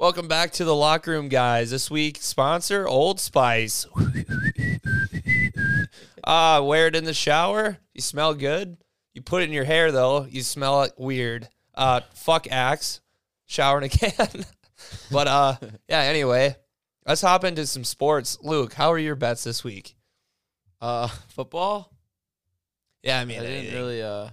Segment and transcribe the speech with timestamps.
[0.00, 1.72] Welcome back to the locker room, guys.
[1.72, 3.84] This week, sponsor Old Spice.
[6.22, 7.78] Ah, wear it in the shower.
[7.94, 8.76] You smell good.
[9.14, 10.26] You put it in your hair though.
[10.26, 11.48] You smell it weird.
[11.74, 13.00] Uh, fuck Axe.
[13.46, 14.44] Showering again.
[15.10, 15.56] but uh,
[15.88, 16.00] yeah.
[16.00, 16.54] Anyway,
[17.06, 18.38] let's hop into some sports.
[18.42, 19.96] Luke, how are your bets this week?
[20.80, 21.90] Uh, football.
[23.02, 24.02] Yeah, I mean, I didn't really.
[24.02, 24.28] Uh,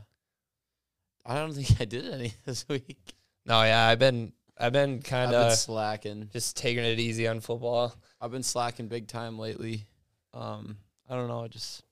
[1.26, 3.16] I don't think I did any this week.
[3.46, 6.30] No, yeah, I've been, I've been kind of slacking.
[6.32, 7.94] just taking it easy on football.
[8.22, 9.86] I've been slacking big time lately.
[10.34, 10.78] Um,
[11.10, 11.44] I don't know.
[11.44, 11.84] I just,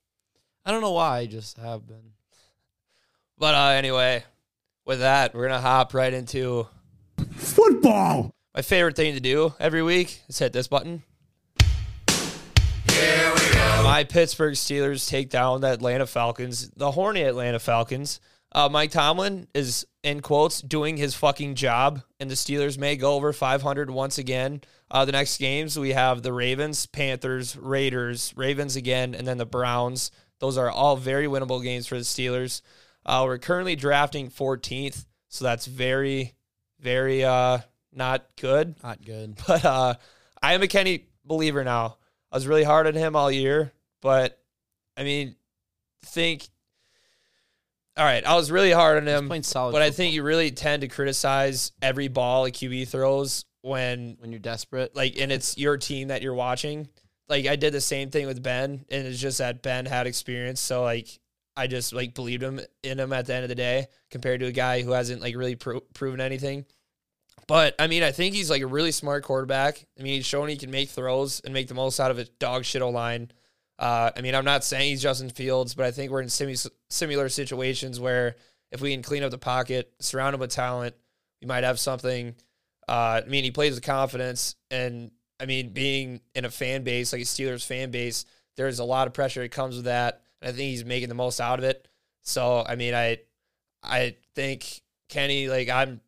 [0.65, 1.19] I don't know why.
[1.19, 2.13] I just have been.
[3.37, 4.23] But uh, anyway,
[4.85, 6.67] with that, we're gonna hop right into
[7.35, 8.33] Football.
[8.55, 11.03] my favorite thing to do every week is hit this button.
[13.83, 18.19] My Pittsburgh Steelers take down the Atlanta Falcons, the horny Atlanta Falcons.
[18.51, 23.13] Uh, Mike Tomlin is in quotes doing his fucking job, and the Steelers may go
[23.13, 24.61] over 500 once again.
[24.91, 29.45] Uh, the next games we have the Ravens, Panthers, Raiders, Ravens again, and then the
[29.45, 30.11] Browns.
[30.39, 32.61] Those are all very winnable games for the Steelers.
[33.05, 36.33] Uh, we're currently drafting 14th, so that's very,
[36.79, 37.59] very uh,
[37.93, 38.75] not good.
[38.83, 39.37] Not good.
[39.47, 39.95] But uh,
[40.41, 41.97] I am a Kenny believer now.
[42.31, 44.37] I was really hard on him all year, but
[44.97, 45.35] I mean,
[46.03, 46.47] think.
[47.95, 49.71] All right, I was really hard on him, playing solid.
[49.71, 54.15] but I football think you really tend to criticize every ball a QB throws when
[54.19, 56.87] when you're desperate, like and it's your team that you're watching.
[57.29, 60.59] Like I did the same thing with Ben, and it's just that Ben had experience,
[60.59, 61.07] so like
[61.55, 64.47] I just like believed him in him at the end of the day compared to
[64.47, 66.65] a guy who hasn't like really pro- proven anything.
[67.47, 69.85] But I mean, I think he's like a really smart quarterback.
[69.99, 72.25] I mean, he's shown he can make throws and make the most out of a
[72.25, 73.31] dog shit line.
[73.79, 77.29] Uh, I mean, I'm not saying he's Justin Fields, but I think we're in similar
[77.29, 78.35] situations where
[78.71, 80.95] if we can clean up the pocket, surround him with talent,
[81.41, 82.35] we might have something.
[82.87, 87.11] Uh, I mean, he plays with confidence, and I mean, being in a fan base
[87.11, 90.21] like a Steelers fan base, there's a lot of pressure that comes with that.
[90.41, 91.87] And I think he's making the most out of it.
[92.21, 93.17] So, I mean, I,
[93.83, 96.01] I think Kenny, like, I'm,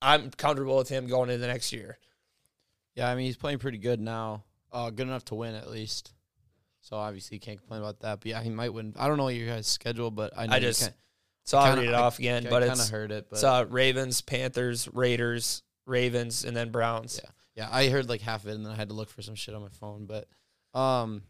[0.00, 1.98] I'm comfortable with him going into the next year.
[2.94, 3.08] yeah.
[3.08, 4.44] I mean, he's playing pretty good now.
[4.72, 6.12] Uh, good enough to win at least.
[6.82, 8.20] So obviously, you can't complain about that.
[8.20, 8.92] But yeah, he might win.
[8.98, 10.94] I don't know your guys' schedule, but I know I just can't-
[11.44, 13.28] So I'll kinda- read it off again, I but kind it's of heard it.
[13.30, 17.20] But it's uh, Ravens, Panthers, Raiders, Ravens, and then Browns.
[17.22, 17.30] Yeah.
[17.54, 19.34] Yeah, I heard like half of it, and then I had to look for some
[19.34, 20.06] shit on my phone.
[20.06, 20.26] But,
[20.78, 21.22] um,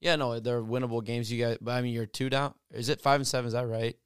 [0.00, 1.32] yeah, no, they're winnable games.
[1.32, 2.54] You guys, but I mean, you're two down.
[2.72, 3.46] Is it five and seven?
[3.48, 3.96] Is that right?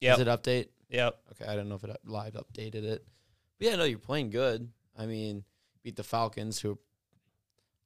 [0.00, 0.14] Yeah.
[0.14, 0.68] Is it update?
[0.90, 1.18] Yep.
[1.32, 3.04] Okay, I don't know if it live updated it.
[3.58, 4.68] But yeah, no, you're playing good.
[4.96, 5.44] I mean,
[5.82, 6.78] beat the Falcons, who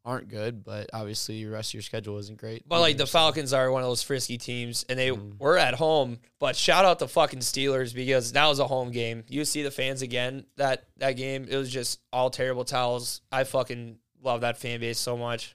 [0.04, 2.66] aren't good, but obviously the rest of your schedule isn't great.
[2.66, 5.38] But like the so- Falcons are one of those frisky teams, and they Mhm.
[5.38, 6.18] were at home.
[6.38, 9.24] But shout out the fucking Steelers because that was a home game.
[9.28, 11.46] You see the fans again that that game.
[11.50, 13.20] It was just all terrible towels.
[13.30, 15.54] I fucking love that fan base so much.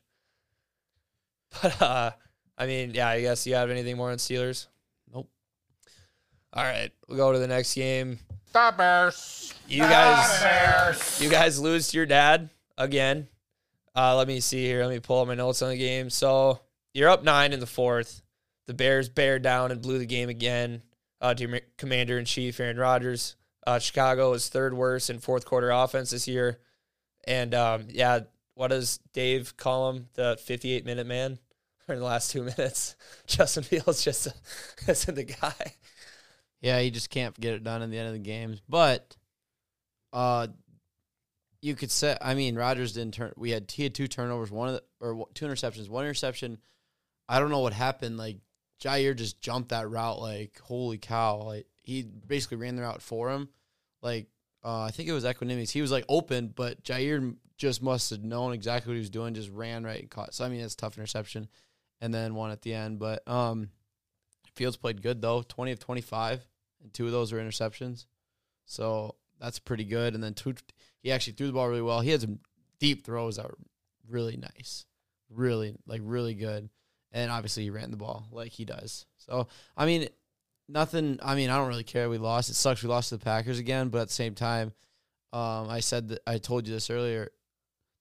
[1.62, 2.12] But uh,
[2.58, 4.68] I mean, yeah, I guess you have anything more on Steelers?
[5.14, 5.30] Nope.
[6.52, 8.20] All right, we'll go to the next game.
[8.54, 9.54] The Bears.
[9.68, 13.28] You guys, you guys lose to your dad again.
[13.96, 14.82] Uh, let me see here.
[14.84, 16.10] Let me pull up my notes on the game.
[16.10, 16.60] So
[16.94, 18.22] you're up nine in the fourth.
[18.68, 20.84] The Bears bear down and blew the game again
[21.22, 23.36] uh, to your commander in chief, Aaron Rodgers.
[23.66, 26.60] Uh, Chicago is third worst in fourth quarter offense this year.
[27.26, 28.22] And um, yeah,
[28.56, 30.08] what does Dave call him?
[30.14, 31.40] The 58 minute man?
[31.90, 32.96] In the last two minutes,
[33.28, 34.30] Justin Fields just
[34.88, 35.74] isn't the guy.
[36.62, 38.62] Yeah, he just can't get it done in the end of the games.
[38.70, 39.18] But
[40.14, 40.48] uh
[41.64, 44.68] you could say I mean Rodgers didn't turn we had he had two turnovers, one
[44.68, 46.60] of the, or two interceptions, one interception.
[47.30, 48.40] I don't know what happened like
[48.82, 51.38] Jaire just jumped that route like holy cow.
[51.38, 53.48] Like he basically ran the route for him.
[54.02, 54.28] Like
[54.62, 55.72] uh, I think it was Equanimeous.
[55.72, 59.34] He was like open, but Jaire just must have known exactly what he was doing,
[59.34, 60.34] just ran right and caught.
[60.34, 61.48] So I mean it's a tough interception.
[62.02, 63.00] And then one at the end.
[63.00, 63.70] But um
[64.54, 66.46] Fields played good though, twenty of twenty five
[66.82, 68.06] and two of those were interceptions.
[68.66, 70.14] So that's pretty good.
[70.16, 70.56] And then two,
[71.02, 72.02] he actually threw the ball really well.
[72.02, 72.40] He had some
[72.80, 73.58] deep throws that were
[74.10, 74.86] really nice,
[75.30, 76.70] really like really good.
[77.12, 79.06] And obviously he ran the ball like he does.
[79.18, 79.48] So
[79.78, 80.08] I mean,
[80.68, 81.20] nothing.
[81.22, 82.10] I mean, I don't really care.
[82.10, 82.50] We lost.
[82.50, 82.82] It sucks.
[82.84, 83.90] We lost to the Packers again.
[83.90, 84.74] But at the same time,
[85.32, 87.32] um, I said that I told you this earlier.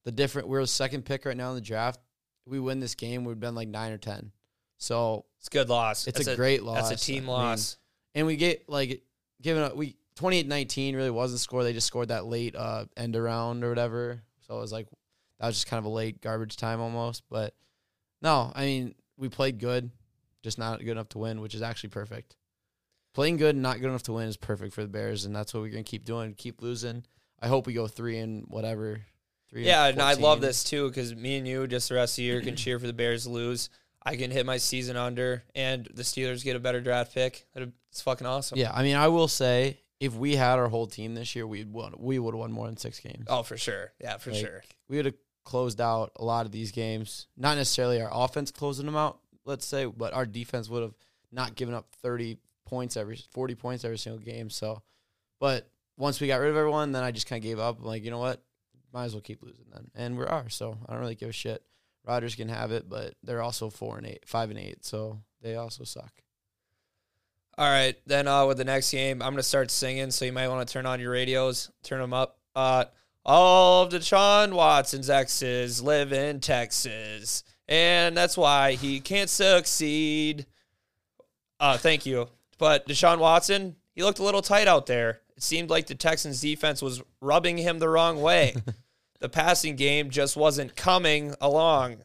[0.04, 2.00] The different we're the second pick right now in the draft.
[2.44, 4.32] We win this game, we've been like nine or ten.
[4.78, 6.08] So It's a good loss.
[6.08, 6.88] it's That's a, great loss.
[6.88, 7.76] That's a team I mean, loss.
[8.16, 9.02] and we get like
[9.40, 11.64] given up we 28-19 really wasn't score.
[11.64, 14.22] They just scored that late uh end around or whatever.
[14.46, 14.88] So it was like
[15.40, 17.22] that was just kind of a late garbage time almost.
[17.30, 17.54] But
[18.20, 19.90] no, I mean we played good,
[20.42, 22.36] just not good enough to win, which is actually perfect.
[23.14, 25.52] Playing good and not good enough to win is perfect for the Bears, and that's
[25.52, 26.34] what we're gonna keep doing.
[26.34, 27.04] Keep losing.
[27.40, 29.02] I hope we go three and whatever.
[29.50, 32.14] Three Yeah, and and I love this too because me and you just the rest
[32.14, 33.68] of the year can cheer for the Bears to lose.
[34.04, 37.46] I can hit my season under, and the Steelers get a better draft pick.
[37.54, 38.58] It's fucking awesome.
[38.58, 41.72] Yeah, I mean, I will say if we had our whole team this year, we'd
[41.72, 41.94] won.
[41.96, 43.24] We would have won more than six games.
[43.28, 43.92] Oh, for sure.
[44.00, 44.64] Yeah, for Like, sure.
[44.88, 45.14] We would have
[45.44, 47.28] closed out a lot of these games.
[47.36, 50.94] Not necessarily our offense closing them out, let's say, but our defense would have
[51.30, 54.50] not given up 30 points every 40 points every single game.
[54.50, 54.82] So,
[55.38, 57.78] but once we got rid of everyone, then I just kind of gave up.
[57.78, 58.42] I'm like, you know what?
[58.92, 59.88] Might as well keep losing then.
[59.94, 60.48] And we are.
[60.48, 61.62] So I don't really give a shit.
[62.04, 64.84] Rodgers can have it, but they're also four and eight, five and eight.
[64.84, 66.12] So they also suck.
[67.62, 70.48] All right, then uh, with the next game, I'm gonna start singing, so you might
[70.48, 72.40] want to turn on your radios, turn them up.
[72.56, 72.86] Uh,
[73.24, 80.46] all of Deshaun Watson's exes live in Texas, and that's why he can't succeed.
[81.60, 82.30] Uh, thank you.
[82.58, 85.20] But Deshaun Watson, he looked a little tight out there.
[85.36, 88.56] It seemed like the Texans defense was rubbing him the wrong way.
[89.20, 91.98] the passing game just wasn't coming along.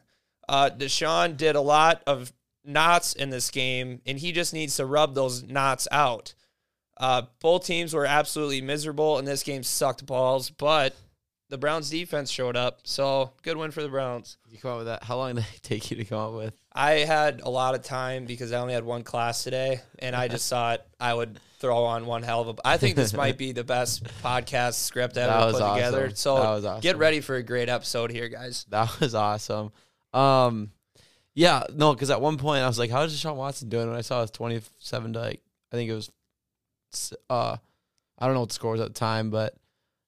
[0.48, 2.32] Uh, Deshaun did a lot of
[2.68, 6.34] knots in this game, and he just needs to rub those knots out.
[6.96, 10.94] Uh, both teams were absolutely miserable, and this game sucked balls, but
[11.48, 14.36] the Browns defense showed up, so good win for the Browns.
[14.50, 15.04] You come up with that?
[15.04, 16.54] How long did it take you to come up with?
[16.72, 20.28] I had a lot of time because I only had one class today, and I
[20.28, 22.54] just thought I would throw on one hell of a.
[22.64, 26.10] I think this might be the best podcast script That ever put together.
[26.14, 26.80] So awesome.
[26.80, 28.66] get ready for a great episode here, guys.
[28.68, 29.72] That was awesome.
[30.12, 30.70] Um,
[31.38, 33.96] yeah, no, because at one point I was like, "How is Deshaun Watson doing?" When
[33.96, 35.40] I saw it was twenty-seven to like,
[35.72, 36.10] I think it was,
[37.30, 37.56] uh,
[38.18, 39.54] I don't know what the score was at the time, but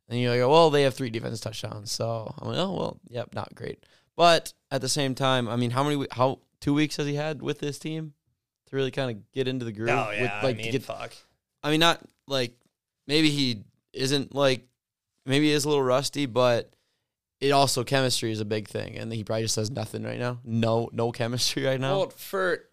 [0.08, 3.32] and you're like, "Well, they have three defense touchdowns," so I'm like, "Oh well, yep,
[3.32, 3.86] not great."
[4.16, 7.42] But at the same time, I mean, how many, how two weeks has he had
[7.42, 8.12] with this team
[8.66, 9.90] to really kind of get into the groove?
[9.90, 11.12] Oh yeah, with, like I to mean, get fuck.
[11.62, 12.54] I mean, not like
[13.06, 13.62] maybe he
[13.92, 14.66] isn't like
[15.26, 16.74] maybe he is a little rusty, but
[17.40, 20.38] it also chemistry is a big thing, and he probably just has nothing right now.
[20.44, 21.98] No, no chemistry right now.
[21.98, 22.64] Well, for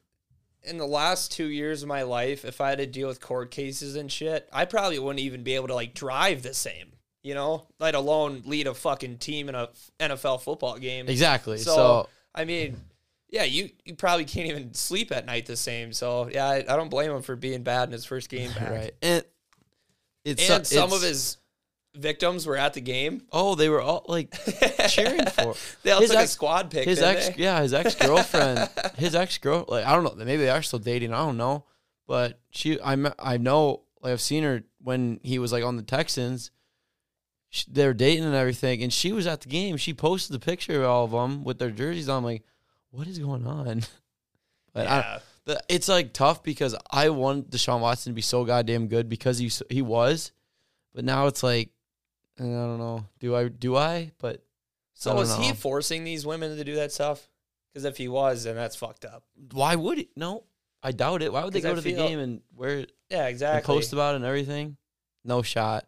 [0.63, 3.51] in the last two years of my life, if I had to deal with court
[3.51, 6.91] cases and shit, I probably wouldn't even be able to like drive the same.
[7.23, 9.69] You know, let alone lead a fucking team in a
[9.99, 11.07] NFL football game.
[11.09, 11.57] exactly.
[11.57, 12.77] So, So, I mean,
[13.29, 15.91] yeah, you, you probably can't even sleep at night the same.
[15.93, 18.69] So yeah, I, I don't blame him for being bad in his first game back.
[18.71, 19.23] right, and
[20.23, 21.37] it's And some it's- of his
[21.97, 23.23] victims were at the game.
[23.31, 24.31] oh, they were all like
[24.89, 26.85] cheering for they all His took a ex- squad pick.
[26.87, 27.29] his ex.
[27.29, 27.35] they?
[27.43, 28.69] Yeah, his ex girlfriend.
[28.97, 29.65] his ex girl.
[29.67, 30.13] Like I don't know.
[30.23, 31.13] Maybe they are still dating.
[31.13, 31.65] I don't know.
[32.07, 33.83] But she, I, I know.
[34.01, 36.51] Like I've seen her when he was like on the Texans.
[37.49, 39.75] sh they were dating and everything, and she was at the game.
[39.77, 42.19] She posted the picture of all of them with their jerseys on.
[42.19, 42.43] I'm like,
[42.91, 43.81] what is going on?
[44.73, 45.19] But I, Yeah.
[45.45, 49.39] the, it's like tough because I want Deshaun Watson to be so goddamn good because
[49.39, 50.31] he he was,
[50.93, 51.71] but now it's like
[52.39, 53.05] I don't know.
[53.19, 53.47] Do I?
[53.47, 54.11] Do I?
[54.19, 54.43] But
[54.93, 57.27] So don't was he forcing these women to do that stuff?
[57.73, 59.23] Because if he was, then that's fucked up.
[59.51, 60.09] why would he?
[60.15, 60.43] No,
[60.83, 61.31] I doubt it.
[61.33, 63.73] Why would they 'Cause I go to the feel- game and wear Yeah, and exactly.
[63.75, 64.77] post about it and everything?
[65.23, 65.87] No shot.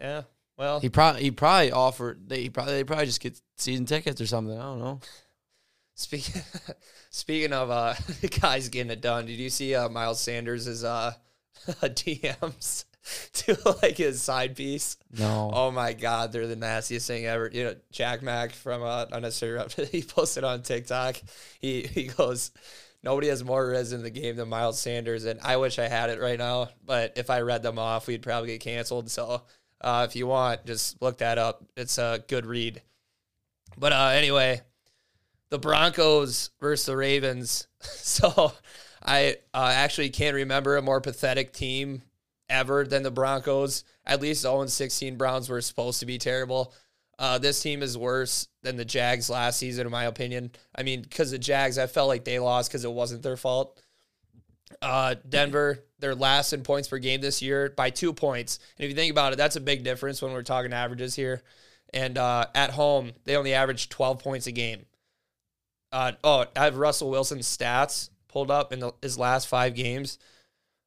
[0.00, 0.22] yeah.
[0.56, 2.28] Well, He probably he probably offered.
[2.28, 4.56] They he probably they probably just get season tickets or something.
[4.56, 5.00] I don't know.
[5.96, 6.42] speaking
[7.10, 7.94] speaking of uh
[8.40, 11.12] guys getting it done, did you see uh Miles Sanders' uh
[11.82, 12.84] DMs
[13.32, 14.96] to like his side piece?
[15.18, 15.50] No.
[15.52, 17.50] Oh my god, they're the nastiest thing ever.
[17.52, 21.20] You know, Jack Mack from uh Unnecessary he posted on TikTok.
[21.60, 22.50] He he goes,
[23.02, 26.08] Nobody has more res in the game than Miles Sanders, and I wish I had
[26.08, 26.68] it right now.
[26.84, 29.10] But if I read them off, we'd probably get canceled.
[29.10, 29.42] So
[29.82, 31.62] uh, if you want, just look that up.
[31.76, 32.80] It's a good read.
[33.76, 34.62] But uh, anyway,
[35.50, 37.68] the Broncos versus the Ravens.
[37.86, 38.54] So
[39.04, 42.00] I uh, actually can't remember a more pathetic team
[42.48, 43.84] ever than the Broncos.
[44.06, 46.72] At least 0 16 Browns were supposed to be terrible.
[47.18, 50.50] Uh, this team is worse than the Jags last season, in my opinion.
[50.74, 53.80] I mean, because the Jags, I felt like they lost because it wasn't their fault.
[54.82, 58.58] Uh, Denver, they're last in points per game this year by two points.
[58.76, 61.42] And if you think about it, that's a big difference when we're talking averages here.
[61.92, 64.86] And uh, at home, they only average 12 points a game.
[65.92, 70.18] Uh, oh, I have Russell Wilson's stats pulled up in the, his last five games.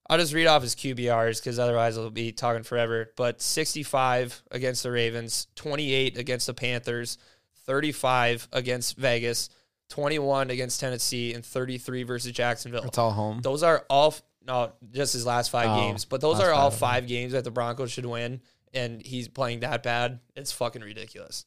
[0.10, 3.12] I'll just read off his QBRs because otherwise I'll be talking forever.
[3.18, 7.18] But 65 against the Ravens, 28 against the Panthers,
[7.66, 9.50] 35 against Vegas,
[9.90, 12.84] 21 against Tennessee, and 33 versus Jacksonville.
[12.86, 13.42] It's all home.
[13.42, 16.06] Those are all no, just his last five Oh, games.
[16.06, 17.06] But those are all five.
[17.06, 18.40] games that the Broncos should win,
[18.74, 20.22] and he's playing that bad.
[20.38, 21.46] It's fucking ridiculous.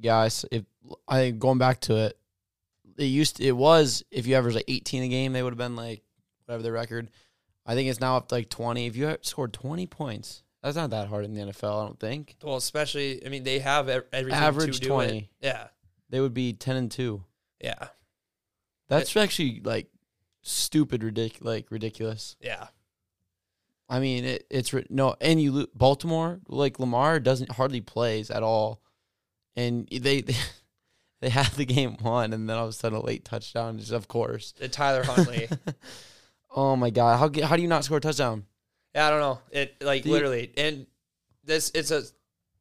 [0.00, 0.46] guys.
[0.50, 0.64] If
[1.06, 2.18] I think going back to it,
[2.96, 5.58] it used to, it was if you average like 18 a game, they would have
[5.58, 6.02] been like
[6.46, 7.10] whatever the record.
[7.70, 8.86] I think it's now up to like 20.
[8.86, 12.34] If you scored 20 points That's not that hard in the NFL, I don't think.
[12.42, 15.18] Well, especially, I mean, they have ev- everything Average to do 20.
[15.18, 15.28] it.
[15.40, 15.68] Yeah,
[16.08, 17.22] They would be 10 and 2.
[17.62, 17.88] yeah,
[18.88, 19.86] That's actually like
[20.42, 22.34] stupid ridic- like ridiculous.
[22.40, 22.66] yeah.
[23.88, 28.80] I mean, it, it's no, and you Baltimore like Lamar doesn't hardly plays at all,
[29.56, 30.34] and they they,
[31.20, 33.90] they had the game won, and then all of a sudden a late touchdown, is
[33.90, 34.52] of course.
[34.58, 35.48] The Tyler Huntley.
[36.54, 38.44] oh my god, how how do you not score a touchdown?
[38.94, 39.38] yeah, I don't know.
[39.50, 40.86] It like Do you- literally, and
[41.44, 42.02] this it's a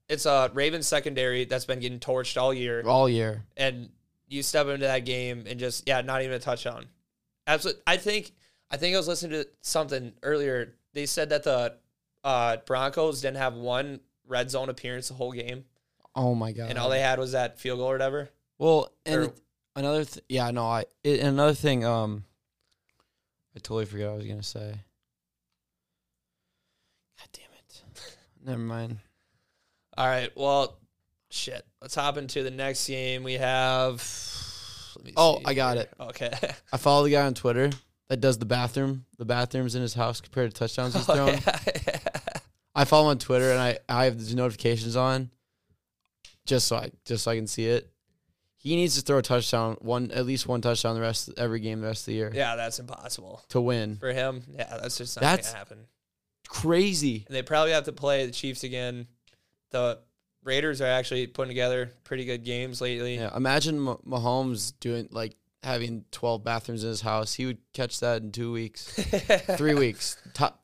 [0.07, 3.89] it's a Ravens secondary that's been getting torched all year, All year, and
[4.27, 6.85] you step into that game and just yeah, not even a touchdown.
[7.47, 8.31] Absolutely, I think
[8.71, 10.75] I think I was listening to something earlier.
[10.93, 11.75] They said that the
[12.23, 15.65] uh, Broncos didn't have one red zone appearance the whole game,
[16.15, 18.29] oh my god, and all they had was that field goal or whatever.
[18.57, 19.39] well, and or- it-
[19.75, 22.23] another th- yeah, no, I it, and another thing, um,
[23.59, 24.71] totally forgot what I was gonna say.
[27.19, 27.83] God damn it,
[28.45, 28.97] never mind.
[29.97, 30.31] All right.
[30.35, 30.77] Well,
[31.29, 31.65] shit.
[31.81, 33.23] Let's hop into the next game.
[33.23, 33.97] We have.
[34.95, 35.83] let me Oh, I got here.
[35.99, 36.01] it.
[36.01, 36.31] Okay.
[36.71, 37.69] I follow the guy on Twitter
[38.07, 41.27] that does the bathroom, the bathrooms in his house compared to touchdowns he's Oh, thrown.
[41.45, 41.99] yeah.
[42.73, 45.31] I follow him on Twitter and I, I have the notifications on
[46.45, 47.91] just so I just so I can see it.
[48.61, 51.79] He needs to throw a touchdown, one at least one touchdown the rest every game
[51.79, 53.95] the rest of the year yeah, that's impossible to win.
[53.97, 54.43] for him.
[54.53, 55.77] Yeah, that's just not That's- gonna happen.
[56.47, 57.23] Crazy.
[57.27, 59.07] And they probably have to play the Chiefs again.
[59.71, 59.99] The
[60.43, 63.15] Raiders are actually putting together pretty good games lately.
[63.15, 67.33] Yeah, imagine Mah- Mahomes doing like having 12 bathrooms in his house.
[67.33, 68.91] He would catch that in 2 weeks.
[69.57, 70.17] 3 weeks.
[70.33, 70.63] Top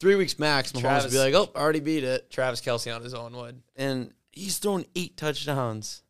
[0.00, 0.70] 3 weeks max.
[0.72, 3.60] Mahomes would be like, "Oh, already beat it." Travis Kelce on his own would.
[3.76, 6.02] And he's thrown 8 touchdowns.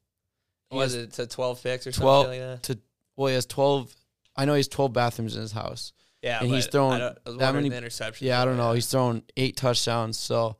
[0.74, 2.62] He Was it to twelve picks or 12 something like that?
[2.74, 2.78] to
[3.16, 3.94] well, he has 12
[4.36, 5.92] I know he has 12 bathrooms in his house.
[6.22, 8.20] Yeah, and he's but thrown I don't- I was that many- the interceptions.
[8.22, 8.72] Yeah, I don't know.
[8.72, 10.56] He's thrown 8 touchdowns, so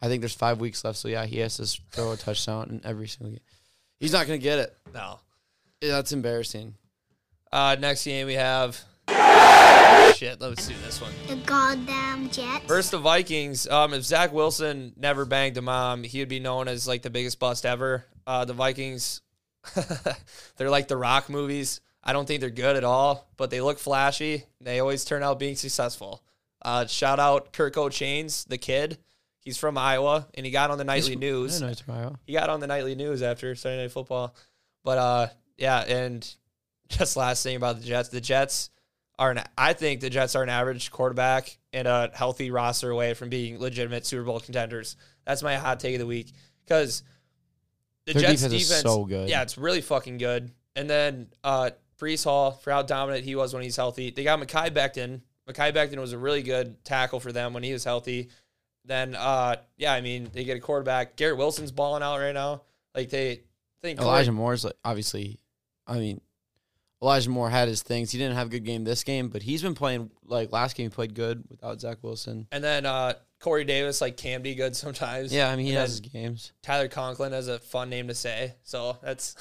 [0.00, 2.80] I think there's 5 weeks left, so yeah, he has to throw a touchdown in
[2.84, 3.40] every single game.
[3.98, 4.76] He's not going to get it.
[4.94, 5.18] no.
[5.80, 6.74] Yeah, That's embarrassing.
[7.52, 8.80] Uh, next game we have.
[10.14, 11.12] Shit, let's do this one.
[11.28, 12.64] The goddamn Jets.
[12.66, 13.66] Versus the Vikings.
[13.68, 17.10] Um, if Zach Wilson never banged a mom, he would be known as like the
[17.10, 18.04] biggest bust ever.
[18.26, 19.20] Uh, the Vikings,
[20.56, 21.80] they're like the Rock movies.
[22.02, 24.44] I don't think they're good at all, but they look flashy.
[24.60, 26.22] They always turn out being successful.
[26.62, 28.98] Uh, shout out Kirko Chainz, the kid.
[29.40, 32.18] He's from Iowa, and he got on the nightly I news know he's from Iowa.
[32.26, 34.34] he got on the nightly news after Sunday Night Football.
[34.84, 36.34] But uh, yeah, and
[36.88, 38.70] just last thing about the Jets, the Jets
[39.18, 43.14] are an I think the Jets are an average quarterback and a healthy roster away
[43.14, 44.96] from being legitimate Super Bowl contenders.
[45.24, 46.32] That's my hot take of the week
[46.64, 47.02] because
[48.06, 49.28] the Their Jets defense is so good.
[49.28, 50.50] Yeah, it's really fucking good.
[50.74, 54.10] And then uh, Breece Hall for how dominant he was when he's healthy.
[54.10, 55.20] They got Mekhi Becton.
[55.48, 58.28] Mekhi Becton was a really good tackle for them when he was healthy.
[58.84, 61.16] Then, uh, yeah, I mean, they get a quarterback.
[61.16, 62.62] Garrett Wilson's balling out right now.
[62.94, 63.42] Like they
[63.82, 65.38] think Corey- Elijah Moore's like obviously,
[65.86, 66.20] I mean,
[67.02, 68.10] Elijah Moore had his things.
[68.10, 70.90] He didn't have a good game this game, but he's been playing like last game.
[70.90, 72.46] He played good without Zach Wilson.
[72.52, 75.32] and then uh, Corey Davis like can be good sometimes.
[75.32, 76.52] Yeah, I mean he And has his games.
[76.62, 78.54] Tyler Conklin has a fun name to say.
[78.62, 79.36] So that's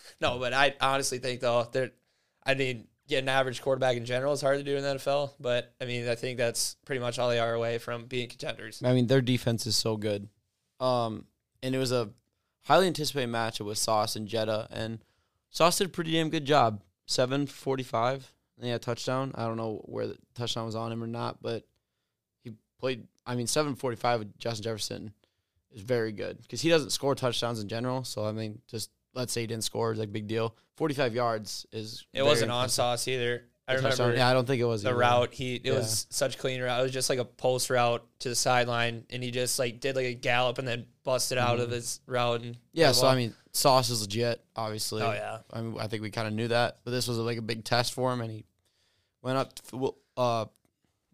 [0.20, 1.92] no, but I honestly think though that
[2.44, 5.32] I mean get an average quarterback in general is hard to do in the NFL.
[5.40, 8.82] But I mean I think that's pretty much all they are away from being contenders.
[8.84, 10.28] I mean their defense is so good.
[10.78, 11.26] Um,
[11.62, 12.10] and it was a
[12.64, 14.98] highly anticipated matchup with Sauce and Jetta, and
[15.50, 16.82] Sauce did a pretty damn good job.
[17.06, 18.32] Seven forty five.
[18.56, 19.32] And he had a touchdown.
[19.34, 21.64] I don't know where the touchdown was on him or not, but
[22.82, 23.06] played.
[23.24, 25.12] I mean, seven forty five with Justin Jefferson
[25.70, 28.04] is very good because he doesn't score touchdowns in general.
[28.04, 30.54] So I mean, just let's say he didn't score is like a big deal.
[30.76, 32.04] Forty five yards is.
[32.12, 33.44] It wasn't on sauce either.
[33.68, 34.98] I remember touchdown- Yeah, I don't think it was the either.
[34.98, 35.32] route.
[35.32, 35.74] He it Yeah.
[35.74, 36.80] was such clean route.
[36.80, 39.94] It was just like a post route to the sideline, and he just like did
[39.94, 42.42] like a gallop and then busted out of his route.
[42.42, 42.60] And Mm-hmm.
[42.72, 45.00] Yeah, so I mean, Sauce is legit, obviously.
[45.02, 45.38] Oh, yeah.
[45.52, 47.64] I mean, I think we kind of knew that, but this was like a big
[47.64, 48.44] test for him, and he
[49.22, 49.52] went up.
[50.16, 50.46] Uh,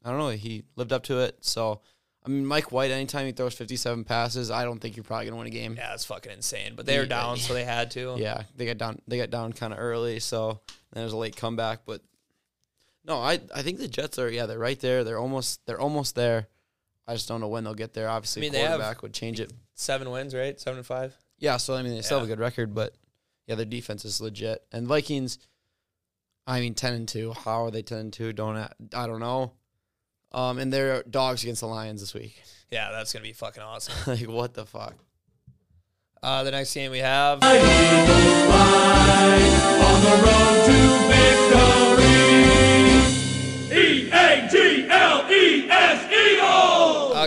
[0.08, 1.36] I don't know, he lived up to it.
[1.42, 1.80] So,
[2.24, 5.36] I mean, Mike White, anytime he throws fifty-seven passes, I don't think you're probably gonna
[5.36, 5.74] win a game.
[5.76, 6.72] yeah, it's fucking insane.
[6.76, 8.16] But they were down, so they had to.
[8.18, 9.00] Yeah, they got down.
[9.06, 10.60] They got down kind of early, so
[10.92, 11.80] then it was a late comeback.
[11.86, 12.00] But
[13.04, 15.04] no, I I think the Jets are yeah they're right there.
[15.04, 16.48] They're almost they're almost there.
[17.06, 18.08] I just don't know when they'll get there.
[18.08, 19.52] Obviously, I mean, quarterback would change it.
[19.74, 20.58] Seven wins, right?
[20.60, 21.16] Seven and five.
[21.38, 22.94] Yeah, so I mean they still have a good record, but
[23.46, 24.62] yeah, their defense is legit.
[24.72, 25.38] And Vikings,
[26.46, 27.32] I mean ten and two.
[27.32, 28.32] How are they ten and two?
[28.34, 29.52] Don't I don't know.
[30.32, 32.42] Um, and they're dogs against the Lions this week.
[32.70, 33.94] Yeah, that's gonna be fucking awesome.
[34.06, 34.94] like what the fuck?
[36.22, 37.42] Uh, the next game we have.
[37.42, 37.50] On
[40.02, 42.18] the road to victory.
[43.80, 44.10] E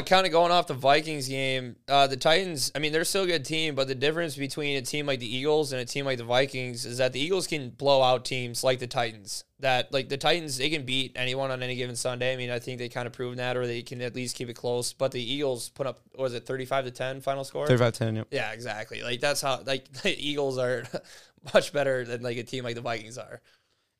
[0.01, 2.71] uh, kind of going off the Vikings game, uh, the Titans.
[2.75, 5.35] I mean, they're still a good team, but the difference between a team like the
[5.35, 8.63] Eagles and a team like the Vikings is that the Eagles can blow out teams
[8.63, 9.43] like the Titans.
[9.59, 12.33] That like the Titans, they can beat anyone on any given Sunday.
[12.33, 14.49] I mean, I think they kind of proven that, or they can at least keep
[14.49, 14.91] it close.
[14.93, 17.67] But the Eagles put up was it thirty-five to ten final score?
[17.67, 18.27] 35-10, yep.
[18.31, 19.03] Yeah, exactly.
[19.03, 20.83] Like that's how like the Eagles are
[21.53, 23.41] much better than like a team like the Vikings are.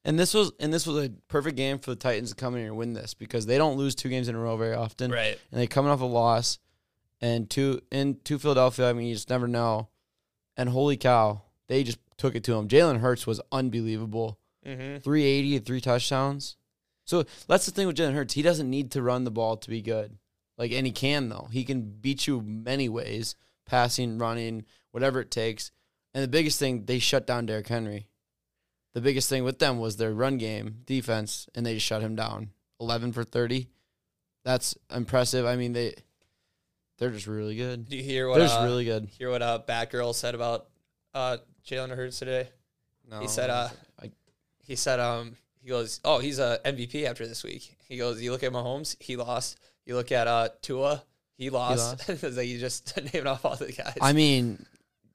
[0.03, 2.61] And this was and this was a perfect game for the Titans to come in
[2.61, 5.11] here and win this because they don't lose two games in a row very often.
[5.11, 5.37] Right.
[5.51, 6.59] And they coming off a loss
[7.21, 9.89] and two in to Philadelphia, I mean you just never know.
[10.57, 12.67] And holy cow, they just took it to him.
[12.67, 14.39] Jalen Hurts was unbelievable.
[14.65, 14.97] Mm-hmm.
[14.99, 16.57] 380 and three touchdowns.
[17.05, 18.33] So that's the thing with Jalen Hurts.
[18.33, 20.17] He doesn't need to run the ball to be good.
[20.57, 21.47] Like and he can though.
[21.51, 25.71] He can beat you many ways, passing, running, whatever it takes.
[26.13, 28.07] And the biggest thing, they shut down Derrick Henry.
[28.93, 32.15] The biggest thing with them was their run game, defense, and they just shut him
[32.15, 32.49] down.
[32.79, 33.67] 11 for 30.
[34.43, 35.45] That's impressive.
[35.45, 35.95] I mean, they
[36.97, 37.87] they're just really good.
[37.89, 39.05] Do you hear what They're just uh, really good.
[39.17, 40.67] hear what uh Batgirl said about
[41.13, 42.49] uh Jalen Hurts today?
[43.09, 43.69] No, He said, uh,
[44.01, 44.11] I,
[44.63, 47.75] He said, um, he goes, oh, he's a MVP after this week.
[47.87, 49.59] He goes, you look at Mahomes, he lost.
[49.85, 51.03] You look at uh Tua,
[51.37, 52.09] he lost.
[52.09, 53.97] it's like you just naming off all the guys.
[54.01, 54.65] I mean,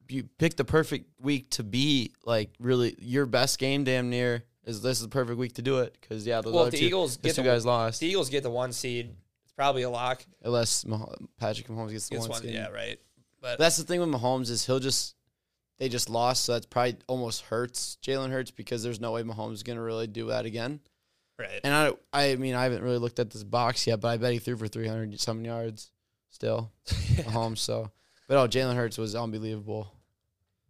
[0.09, 3.85] you picked the perfect week to be like really your best game.
[3.85, 6.65] Damn near is this is the perfect week to do it because yeah, those well,
[6.67, 9.53] the two, Eagles get two the, guys lost the Eagles get the one seed, it's
[9.53, 10.25] probably a lock.
[10.43, 11.07] unless Mah-
[11.39, 12.31] Patrick Mahomes gets the Gets one.
[12.31, 12.55] one, seed.
[12.55, 12.99] yeah, right.
[13.41, 15.15] But That's the thing with Mahomes is he'll just
[15.79, 19.55] they just lost, so that's probably almost hurts Jalen Hurts because there's no way Mahomes
[19.55, 20.81] is gonna really do that again.
[21.39, 21.61] right.
[21.63, 24.33] And I I mean I haven't really looked at this box yet, but I bet
[24.33, 25.91] he threw for 300 some yards
[26.31, 27.59] still Mahomes.
[27.59, 27.91] So,
[28.27, 29.93] but oh, Jalen Hurts was unbelievable.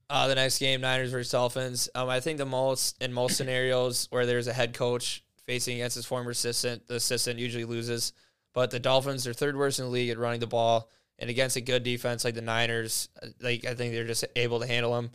[0.09, 1.89] Uh, the next game, Niners versus Dolphins.
[1.95, 5.97] Um, I think the most in most scenarios where there's a head coach facing against
[5.97, 8.13] his former assistant, the assistant usually loses.
[8.55, 11.57] But the Dolphins are third worst in the league at running the ball, and against
[11.57, 14.95] a good defense like the Niners, uh, like I think they're just able to handle
[14.95, 15.11] them.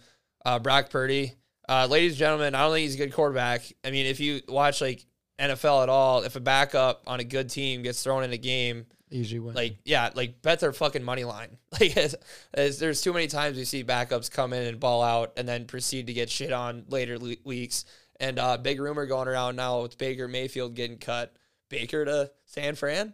[0.45, 1.33] Uh, Brock Purdy,
[1.69, 3.63] uh, ladies and gentlemen, I don't think he's a good quarterback.
[3.83, 5.05] I mean, if you watch like
[5.41, 8.85] NFL at all, if a backup on a good team gets thrown in a game,
[9.09, 9.55] usually win.
[9.55, 11.57] like yeah, like bet their fucking money line.
[11.79, 12.15] Like as,
[12.53, 15.65] as there's too many times we see backups come in and ball out and then
[15.65, 17.85] proceed to get shit on later le- weeks.
[18.19, 21.33] And uh, big rumor going around now with Baker Mayfield getting cut.
[21.69, 23.13] Baker to San Fran.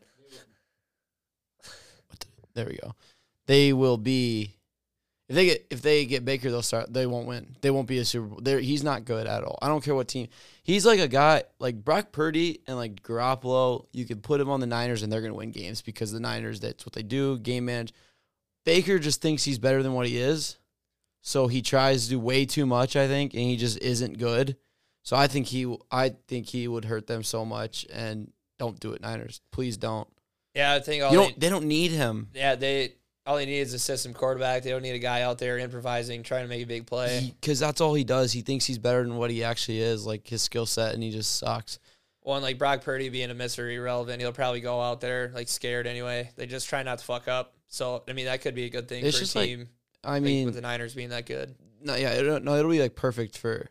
[2.55, 2.95] There we go.
[3.45, 4.56] They will be
[5.29, 6.93] if they get if they get Baker, they'll start.
[6.93, 7.55] They won't win.
[7.61, 8.39] They won't be a Super Bowl.
[8.41, 9.57] They're, he's not good at all.
[9.61, 10.27] I don't care what team.
[10.63, 13.85] He's like a guy like Brock Purdy and like Garoppolo.
[13.91, 16.59] You could put him on the Niners and they're gonna win games because the Niners.
[16.59, 17.37] That's what they do.
[17.39, 17.93] Game manage.
[18.65, 20.57] Baker just thinks he's better than what he is,
[21.21, 22.95] so he tries to do way too much.
[22.95, 24.57] I think, and he just isn't good.
[25.03, 25.73] So I think he.
[25.91, 27.85] I think he would hurt them so much.
[27.91, 29.41] And don't do it, Niners.
[29.51, 30.07] Please don't.
[30.53, 31.39] Yeah, I think all You they, don't.
[31.39, 32.29] They don't need him.
[32.33, 32.93] yeah they
[33.27, 34.63] all they need is a system quarterback.
[34.63, 37.33] They don't need a guy out there improvising, trying to make a big play.
[37.41, 38.31] because that's all he does.
[38.31, 41.11] He thinks he's better than what he actually is, like his skill set, and he
[41.11, 41.77] just sucks.
[42.21, 45.87] One like Brock Purdy being a mystery irrelevant, he'll probably go out there like scared
[45.87, 46.31] anyway.
[46.35, 47.53] They just try not to fuck up.
[47.67, 49.69] So I mean that could be a good thing It's for a just like- team.
[50.03, 51.55] I mean, with the Niners being that good.
[51.81, 53.69] no, yeah, it, no, it'll be like perfect for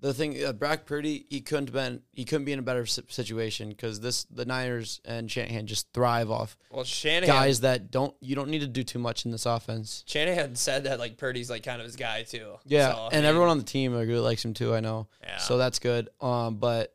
[0.00, 0.44] the thing.
[0.44, 4.24] Uh, Brock Purdy, he couldn't been, he couldn't be in a better situation because this
[4.24, 8.14] the Niners and Shanahan just thrive off Well, Shanahan guys that don't.
[8.20, 10.04] You don't need to do too much in this offense.
[10.06, 12.54] Shanahan said that like Purdy's like kind of his guy too.
[12.66, 14.74] Yeah, So, I and mean, everyone on the team really likes him too.
[14.74, 15.38] I know, Yeah.
[15.38, 16.08] so that's good.
[16.20, 16.94] Um, but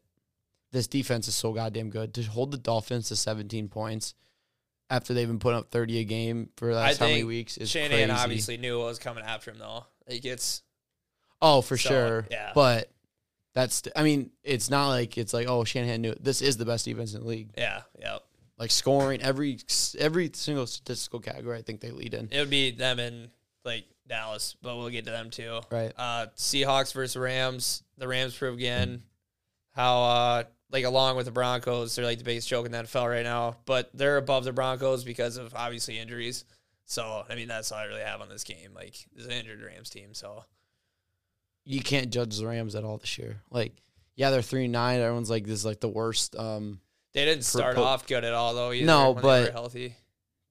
[0.71, 4.13] this defense is so goddamn good to hold the Dolphins to 17 points
[4.91, 7.69] after they've been putting up 30 a game for the last how many weeks is
[7.71, 8.11] Shanahan crazy.
[8.23, 9.85] obviously knew what was coming after him though.
[10.07, 10.61] Like it's
[11.41, 12.27] Oh, for So, sure.
[12.31, 12.51] yeah.
[12.53, 12.91] But
[13.53, 16.23] that's I mean, it's not like it's like oh Shanahan knew it.
[16.23, 17.49] this is the best defense in the league.
[17.57, 18.19] yeah, yeah.
[18.57, 19.57] Like scoring every
[19.97, 22.27] every single statistical category, I think they lead in.
[22.31, 23.29] It would be them and
[23.65, 25.61] like Dallas, but we'll get to them too.
[25.71, 25.93] Right.
[25.97, 27.83] Uh, Seahawks versus Rams.
[27.97, 29.03] The Rams prove again
[29.71, 33.09] how uh like along with the Broncos, they're like the biggest joke in the NFL
[33.09, 33.55] right now.
[33.65, 36.43] But they're above the Broncos because of obviously injuries.
[36.85, 38.73] So I mean that's all I really have on this game.
[38.75, 40.13] Like this is an injured Rams team.
[40.13, 40.43] So
[41.65, 43.41] You can't judge the Rams at all this year.
[43.51, 43.73] Like,
[44.15, 44.99] yeah, they're three and nine.
[44.99, 46.35] Everyone's like this is like the worst.
[46.35, 46.79] Um,
[47.13, 48.71] they didn't start off good at all though.
[48.71, 49.95] Either No, but- healthy.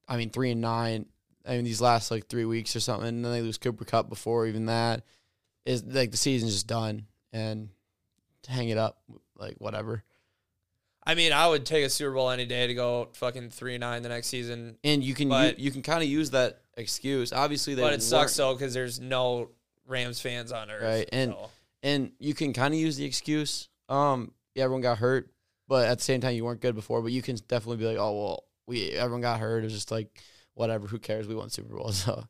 [0.09, 1.07] I mean three and nine.
[1.47, 4.09] I mean these last like three weeks or something, and then they lose Cooper Kupp
[4.09, 5.05] before even that.
[5.67, 7.69] Is like the season's just done and
[8.45, 8.99] to hang it up
[9.37, 10.03] like whatever.
[11.05, 13.81] I mean, I would take a Super Bowl any day to go fucking three and
[13.81, 14.77] nine the next season.
[14.85, 17.33] And you can But- you, you can kind of use that excuse.
[17.33, 19.51] Obviously, they But it sucks though because there's no
[19.89, 20.83] Rams fans on earth.
[20.83, 21.51] Right, and- so.
[21.83, 23.69] and you can kind of use the excuse.
[23.89, 25.31] Um, yeah, everyone got hurt,
[25.67, 27.03] but at the same time, you weren't good before.
[27.03, 29.61] But you can definitely be like, oh well, we everyone got hurt.
[29.61, 30.23] It was just like
[30.55, 30.87] whatever.
[30.87, 31.27] Who cares?
[31.27, 31.91] We won Super Bowl.
[31.93, 32.25] So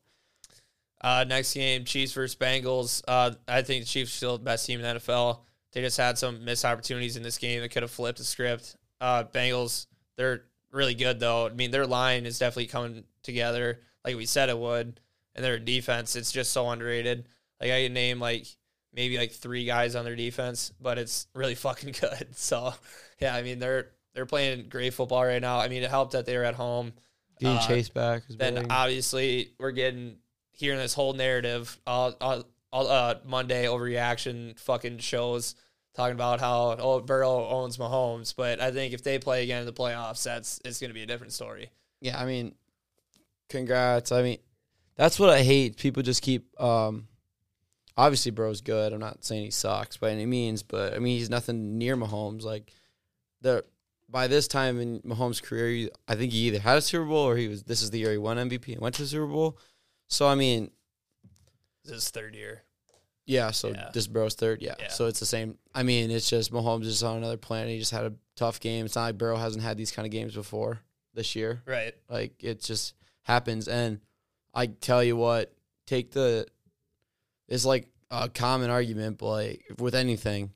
[1.01, 3.01] Uh, next game, Chiefs versus Bengals.
[3.07, 5.39] Uh, I think the Chiefs are still the best team in the NFL.
[5.71, 8.75] They just had some missed opportunities in this game that could have flipped the script.
[8.99, 11.47] Uh, Bengals, they're really good though.
[11.47, 14.99] I mean, their line is definitely coming together like we said it would,
[15.35, 17.27] and their defense, it's just so underrated.
[17.61, 18.47] Like I can name like
[18.93, 22.35] maybe like three guys on their defense, but it's really fucking good.
[22.35, 22.73] So
[23.19, 25.59] yeah, I mean they're they're playing great football right now.
[25.59, 26.93] I mean it helped that they were at home.
[27.39, 28.23] getting Uh, chased back.
[28.29, 28.67] Then big.
[28.69, 30.17] obviously we're getting
[30.51, 35.55] hearing this whole narrative all, all, all uh, Monday overreaction fucking shows
[35.95, 39.65] talking about how oh Burrow owns Mahomes, but I think if they play again in
[39.65, 41.71] the playoffs, that's it's going to be a different story.
[42.01, 42.55] yeah, I mean,
[43.49, 44.11] congrats.
[44.11, 44.37] I mean,
[44.95, 45.77] that's what I hate.
[45.77, 46.47] People just keep.
[46.61, 47.07] um
[47.99, 48.93] Obviously, bro's good.
[48.93, 52.43] I'm not saying he sucks by any means, but I mean he's nothing near Mahomes.
[52.43, 52.71] Like
[53.41, 53.65] the
[54.09, 57.35] by this time in Mahomes' career, I think he either had a Super Bowl or
[57.35, 57.63] he was.
[57.63, 59.57] This is the year he won MVP and went to the Super Bowl.
[60.07, 60.71] So I mean,
[61.83, 62.63] This is third year.
[63.25, 63.89] Yeah, so Yeah.
[63.93, 64.61] this bro's third.
[64.61, 64.75] Yeah.
[64.79, 64.87] Yeah.
[64.89, 65.57] So it's the same.
[65.75, 67.69] I mean, it's just Mahomes is on another planet.
[67.69, 68.85] He just had a tough game.
[68.85, 70.79] It's not like Burrow hasn't had these kind of games before
[71.13, 71.61] this year.
[71.65, 71.93] Right.
[72.09, 73.67] Like it just happens.
[73.67, 73.99] And
[74.53, 75.53] I tell you what,
[75.85, 76.47] take the
[77.49, 80.51] it's like a common argument, but like with anything,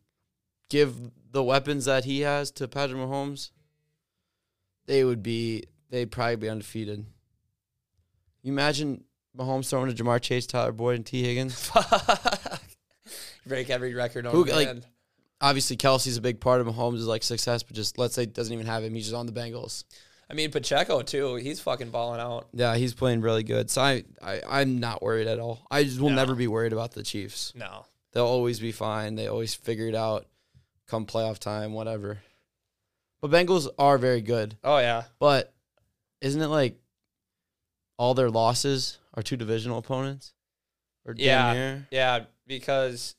[0.70, 0.96] give
[1.32, 3.52] the weapons that he has to Patrick Mahomes,
[4.86, 7.06] they would be they'd probably be undefeated.
[8.44, 9.04] You imagine
[9.38, 11.72] Mahomes throwing to Ja'Marr Chase, Tyler Boyd, and Tee Higgins?
[13.46, 14.86] Break every record on Who, the like, man.
[15.42, 18.68] obviously Kelce's a big part of Mahomes' like success, but just let's say doesn't even
[18.68, 18.94] have him.
[18.94, 19.84] He's just on the Bengals.
[20.34, 21.36] I mean Pacheco too.
[21.36, 22.48] He's fucking balling out.
[22.54, 23.70] Yeah, he's playing really good.
[23.70, 25.60] So I, I I'm not worried at all.
[25.70, 26.16] I just will No.
[26.16, 27.54] never be worried about the Chiefs.
[27.56, 27.86] No.
[28.14, 29.14] They'll always be fine.
[29.14, 30.26] They always figure it out.
[30.88, 32.18] Come playoff time, whatever.
[33.22, 34.58] But Bengals are very good.
[34.64, 35.04] Oh yeah.
[35.20, 35.54] But
[36.22, 36.80] isn't it like
[38.00, 40.34] all their losses are two divisional opponents?
[41.06, 41.54] Or Yeah.
[41.54, 41.88] near?
[41.92, 43.14] Yeah, because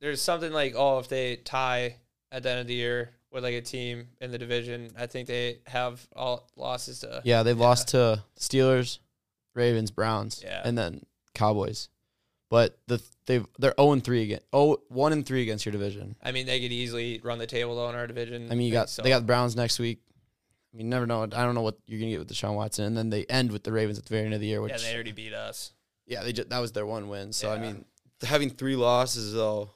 [0.00, 1.94] there's something like, oh, if they tie
[2.32, 5.28] at the end of the year with like a team in the division, I think
[5.28, 7.20] they have all losses to.
[7.24, 8.98] Yeah, they've lost to Steelers,
[9.54, 10.62] Ravens, Browns, Yeah.
[10.64, 11.88] and then Cowboys.
[12.50, 14.40] But the they've they're 0 and 3 again.
[14.54, 16.16] Oh, 1 and 3 against your division.
[16.22, 18.50] I mean, they could easily run the table though in our division.
[18.50, 20.00] I mean, you got so, they got the Browns next week.
[20.72, 21.22] I mean, you never know.
[21.22, 23.64] I don't know what you're gonna get with Deshaun Watson, and then they end with
[23.64, 24.62] the Ravens at the very end of the year.
[24.62, 25.72] Which yeah, they already beat us.
[26.06, 27.34] yeah, they just, that was their one win.
[27.34, 27.84] So I mean,
[28.22, 29.70] having three losses though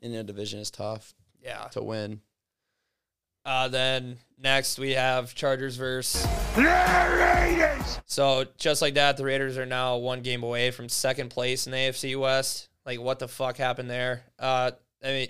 [0.00, 1.64] in a division is tough Yeah.
[1.72, 2.22] to win.
[3.44, 6.26] Uh, then next we have Chargers versus.
[6.56, 8.00] Raiders!
[8.06, 11.72] So just like that, the Raiders are now one game away from second place in
[11.72, 12.68] the AFC West.
[12.86, 14.22] Like, what the fuck happened there?
[14.38, 14.70] Uh,
[15.02, 15.28] I mean,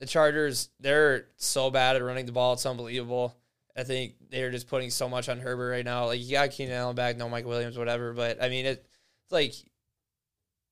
[0.00, 2.54] the Chargers, they're so bad at running the ball.
[2.54, 3.36] It's unbelievable.
[3.76, 6.06] I think they're just putting so much on Herbert right now.
[6.06, 8.12] Like, you got Keenan Allen back, no Mike Williams, whatever.
[8.12, 8.86] But, I mean, it,
[9.24, 9.52] it's like,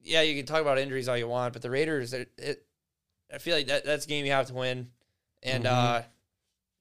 [0.00, 2.64] yeah, you can talk about injuries all you want, but the Raiders, it, it
[3.32, 4.88] I feel like that, that's a game you have to win.
[5.42, 5.68] And, Mhm.
[5.72, 6.02] uh,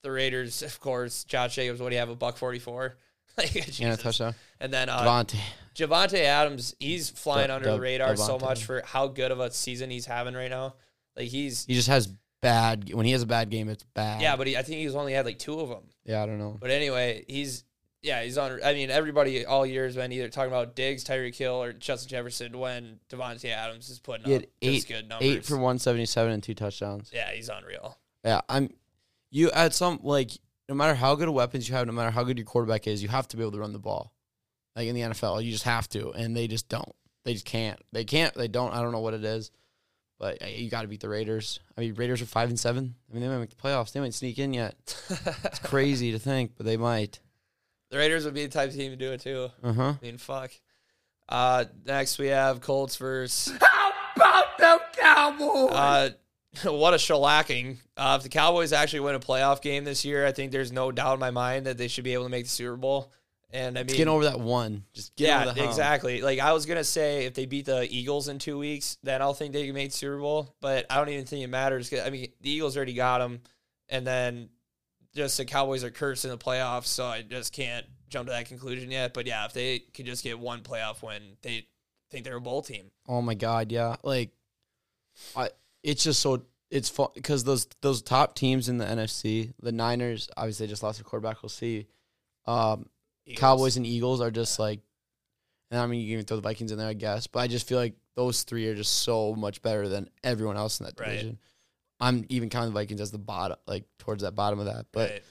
[0.03, 2.95] the Raiders, of course, Josh Jacobs, what do you have, a buck 44?
[3.37, 4.35] like, And a touchdown.
[4.59, 5.39] And then uh, Davante.
[5.75, 9.89] Javante Adams, he's flying under the radar so much for how good of a season
[9.89, 10.75] he's having right now.
[11.15, 12.07] Like he's He just has
[12.41, 12.93] bad.
[12.93, 14.21] When he has a bad game, it's bad.
[14.21, 15.83] yeah, but he, I think he's only had like two of them.
[16.05, 16.57] yeah, I don't know.
[16.59, 17.63] But anyway, he's
[18.01, 18.59] yeah, he's on.
[18.65, 22.09] I mean, everybody all year has been either talking about Diggs, Tyreek Hill, or Justin
[22.09, 25.27] Jefferson when Davante Adams is putting He up eight, good numbers.
[25.29, 27.11] eight for one seventy seven and two touchdowns.
[27.13, 27.97] yeah, he's unreal.
[28.25, 28.71] Yeah, I'm.
[29.31, 30.31] You at some like
[30.69, 33.01] no matter how good of weapons you have, no matter how good your quarterback is,
[33.01, 34.13] you have to be able to run the ball.
[34.75, 36.95] Like in the NFL, you just have to, and they just don't.
[37.25, 37.79] They just can't.
[37.91, 38.33] They can't.
[38.33, 38.73] They don't.
[38.73, 39.51] I don't know what it is,
[40.17, 41.59] but uh, you got to beat the Raiders.
[41.77, 42.95] I mean, Raiders are five and seven.
[43.09, 43.91] I mean, they might make the playoffs.
[43.91, 44.75] They might sneak in yet.
[45.09, 47.19] It's crazy to think, but they might.
[47.89, 49.49] the Raiders would be the type of team to do it too.
[49.61, 49.93] Uh huh.
[50.01, 50.51] I mean, fuck.
[51.27, 55.71] Uh, next we have Colts versus How about them Cowboys?
[55.73, 56.09] Uh,
[56.63, 57.77] what a shellacking.
[57.95, 60.91] Uh, if the Cowboys actually win a playoff game this year, I think there's no
[60.91, 63.11] doubt in my mind that they should be able to make the Super Bowl.
[63.53, 64.85] And I mean, get over that one.
[64.93, 66.21] Just get yeah, over the exactly.
[66.21, 69.33] Like I was gonna say, if they beat the Eagles in two weeks, then I'll
[69.33, 70.55] think they can make the Super Bowl.
[70.61, 71.89] But I don't even think it matters.
[71.89, 73.41] 'cause, I mean, the Eagles already got them,
[73.89, 74.49] and then
[75.13, 78.47] just the Cowboys are cursed in the playoffs, so I just can't jump to that
[78.47, 79.13] conclusion yet.
[79.13, 81.67] But yeah, if they could just get one playoff win, they
[82.09, 82.91] think they're a bowl team.
[83.07, 83.97] Oh my god, yeah.
[84.03, 84.31] Like,
[85.35, 85.49] I
[85.83, 90.29] it's just so it's fun because those those top teams in the NFC, the Niners,
[90.37, 91.41] obviously just lost their quarterback.
[91.43, 91.87] We'll see.
[92.45, 92.87] Um,
[93.35, 94.79] Cowboys and Eagles are just like,
[95.69, 97.27] and I mean you can even throw the Vikings in there, I guess.
[97.27, 100.79] But I just feel like those three are just so much better than everyone else
[100.79, 101.09] in that Right.
[101.09, 101.39] division.
[101.99, 105.11] I'm even counting the Vikings as the bottom, like towards that bottom of that, but
[105.11, 105.23] Right.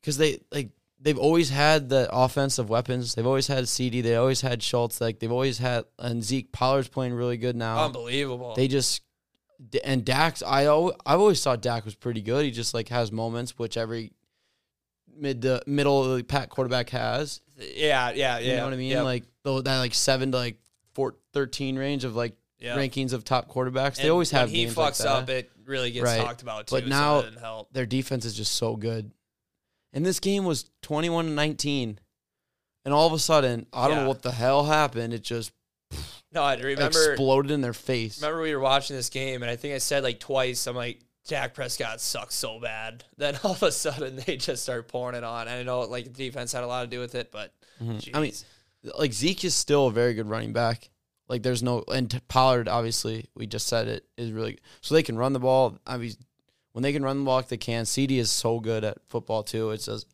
[0.00, 3.14] because they like they've always had the offensive weapons.
[3.14, 4.00] They've always had CD.
[4.00, 5.00] They always had Schultz.
[5.00, 7.84] Like they've always had and Zeke Pollard's playing really good now.
[7.86, 8.54] Unbelievable.
[8.54, 9.02] They just
[9.84, 10.42] and Dax.
[10.42, 12.44] I al- I've always thought Dak was pretty good.
[12.44, 14.12] He just like has moments which every
[15.16, 17.40] mid the middle of the pack quarterback has.
[17.56, 18.38] yeah, yeah, yeah.
[18.38, 18.90] You know what I mean?
[18.90, 20.58] Yep, Like though that like seven to like
[20.94, 22.76] four, 13 range of like yep.
[22.76, 23.96] rankings of top quarterbacks.
[23.96, 26.20] they always have he fucks like up, it really gets Right.
[26.20, 26.76] talked about too.
[26.76, 27.72] But now- help.
[27.72, 29.12] Their defense is just so good.
[29.92, 31.98] And this game was 21 to 19.
[32.84, 34.02] And all of a sudden, I don't Yeah.
[34.02, 35.14] know what the hell happened.
[35.14, 35.52] It just
[36.34, 37.12] No, I remember.
[37.12, 38.20] exploded in their face.
[38.20, 41.00] Remember we were watching this game, and I think I said like twice, I'm like,
[41.28, 43.04] Dak Prescott sucks so bad.
[43.16, 45.48] Then all of a sudden they just start pouring it on.
[45.48, 48.14] And I know like the defense had a lot to do with it, but Mm-hmm.
[48.16, 48.32] I mean,
[48.96, 50.90] like Zeke is still a very good running back.
[51.28, 55.16] Like there's no and Pollard obviously we just said it is really so they can
[55.18, 55.78] run the ball.
[55.86, 56.12] I mean,
[56.72, 57.84] when they can run the ball, they can.
[57.86, 59.70] CD is so good at football too.
[59.70, 60.04] It says,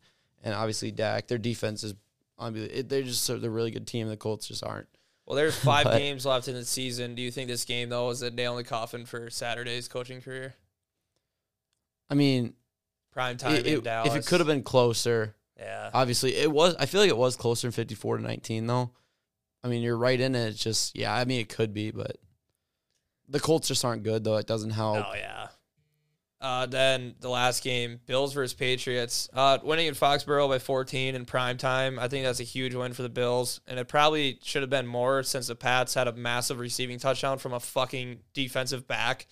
[0.43, 1.93] and obviously Dak, their defense is
[2.39, 2.79] unbelievable.
[2.79, 4.07] It- They're just they're a really good team.
[4.07, 4.87] The Colts just aren't.
[5.31, 7.15] Well, there's five but- games left in the season.
[7.15, 10.21] Do you think this game though is a nail in the coffin for Saturday's coaching
[10.21, 10.55] career?
[12.09, 12.53] I mean,
[13.13, 14.13] Prime time it- in Dallas.
[14.13, 16.75] if it could have been closer, yeah, obviously it was.
[16.75, 18.91] I feel like it was closer than fifty four to nineteen though.
[19.63, 20.49] I mean, you're right in it.
[20.49, 21.13] It's just yeah.
[21.15, 22.17] I mean, it could be, but
[23.29, 24.35] the Colts just aren't good though.
[24.35, 25.05] It doesn't help.
[25.07, 25.47] Oh yeah.
[26.41, 29.29] Uh, then the last game, Bills versus Patriots.
[29.31, 31.99] Uh, winning in Foxborough by 14 in prime time.
[31.99, 34.87] I think that's a huge win for the Bills, and it probably should have been
[34.87, 39.27] more since the Pats had a massive receiving touchdown from a fucking defensive back.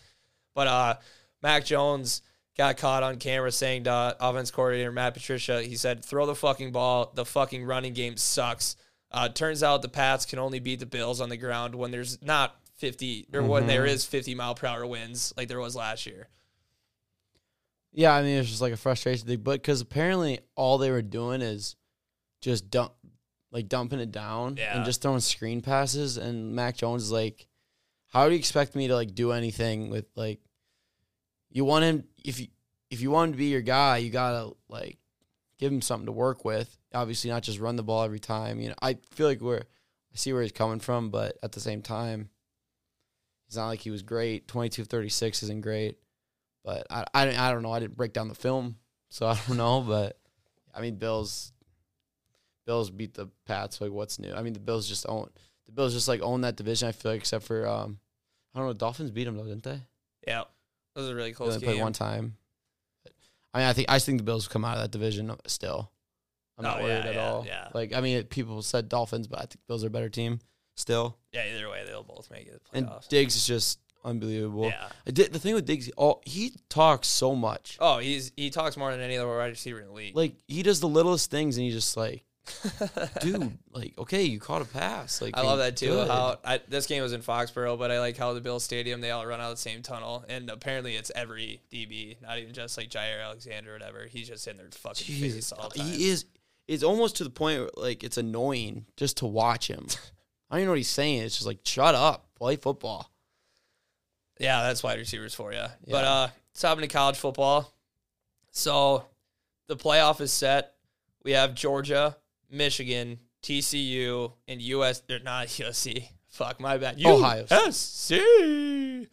[0.54, 0.96] But uh,
[1.42, 2.22] Mac Jones
[2.56, 6.72] got caught on camera saying to offense coordinator Matt Patricia, he said, "Throw the fucking
[6.72, 7.12] ball.
[7.16, 8.76] The fucking running game sucks."
[9.12, 12.22] Uh, turns out the Pats can only beat the Bills on the ground when there's
[12.22, 16.06] not 50 or when there is 50 mile per hour winds like there was last
[16.06, 16.28] year.
[17.92, 21.02] Yeah, I mean it's just like a frustration thing, but because apparently all they were
[21.02, 21.76] doing is
[22.42, 22.94] just dump,
[23.52, 24.76] like dumping it down Yeah.
[24.78, 26.18] and just throwing screen passes.
[26.18, 27.48] And Mac Jones is like,
[28.08, 30.40] "How do you expect me to like do anything with like?
[31.52, 32.48] You want him if you
[32.92, 34.98] if you want him to be your guy, you gotta like
[35.58, 36.78] give him something to work with.
[36.94, 38.60] Obviously, not just run the ball every time.
[38.60, 39.58] You know, I feel like we're
[40.14, 42.30] I see where he's coming from, but at the same time,
[43.48, 44.48] it's not like he was great.
[44.48, 45.98] 22-36 isn't great.
[46.64, 47.72] But I, I, I don't know.
[47.72, 48.76] I didn't break down the film,
[49.10, 49.82] so I don't know.
[49.82, 50.18] But
[50.74, 51.52] I mean, Bills,
[52.66, 53.80] Bills beat the Pats.
[53.82, 54.34] Like, what's new?
[54.34, 55.30] I mean, the Bills just own
[55.66, 56.88] the Bills just like own that division.
[56.88, 58.00] I feel like, except for um,
[58.54, 58.74] I don't know.
[58.74, 59.82] Dolphins beat them though, didn't they?
[60.28, 60.44] Yeah,
[60.96, 61.70] that was a really They close only game.
[61.76, 62.36] played one time.
[63.04, 63.14] But,
[63.54, 65.92] I mean, I think I think the Bills will come out of that division still.
[66.58, 67.46] I'm not Oh, worried yeah, at yeah, all.
[67.48, 67.68] yeah.
[67.74, 70.42] Like, I mean, people said Dolphins, but I think Bills are a better team
[70.76, 71.18] still.
[71.32, 72.62] Yeah, either way, they'll both make it.
[72.72, 73.08] the And playoffs.
[73.08, 74.66] Diggs is just unbelievable.
[74.66, 74.90] yeah.
[75.06, 77.78] Did, the thing with Diggs, oh, he talks so much.
[77.80, 80.16] Oh, he's he talks more than any other wide receiver in the league.
[80.16, 82.24] Like he does the littlest things, and he's just like,
[83.22, 85.22] dude, like, okay, you caught a pass.
[85.22, 85.88] Like, I love that too.
[85.88, 86.08] good.
[86.08, 89.12] How I, this game was in Foxborough, but I like how the Bills Stadium they
[89.12, 92.78] all run out of the same tunnel, and apparently it's every DB, not even just
[92.78, 94.06] like Jaire Alexander or whatever.
[94.10, 95.88] He's just in their fucking face all the time.
[95.88, 96.26] he is.
[96.68, 99.88] It's almost to the point where like it's annoying just to watch him.
[100.50, 101.22] I don't even know what he's saying.
[101.24, 103.12] It's just like, shut up, play football.
[104.40, 105.58] Yeah, that's wide receivers for you.
[105.60, 105.70] Yeah.
[105.88, 107.72] But uh, let's hop into college football.
[108.52, 109.06] So
[109.68, 110.74] the playoff is set.
[111.24, 112.16] We have Georgia,
[112.50, 115.02] Michigan, TCU, and US.
[115.02, 116.06] They're not USC.
[116.30, 117.04] Fuck my bad.
[117.06, 117.46] Ohio.
[117.46, 119.08] USC.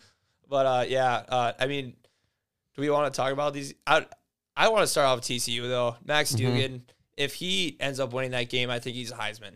[0.48, 1.94] But uh, yeah, uh, I mean,
[2.74, 3.74] do we want to talk about these?
[3.86, 4.06] I
[4.56, 5.96] I want to start off with TCU though.
[6.04, 6.44] Max Mm-hmm.
[6.46, 6.82] Duggan.
[7.16, 9.54] If he ends up winning that game, I think he's a Heisman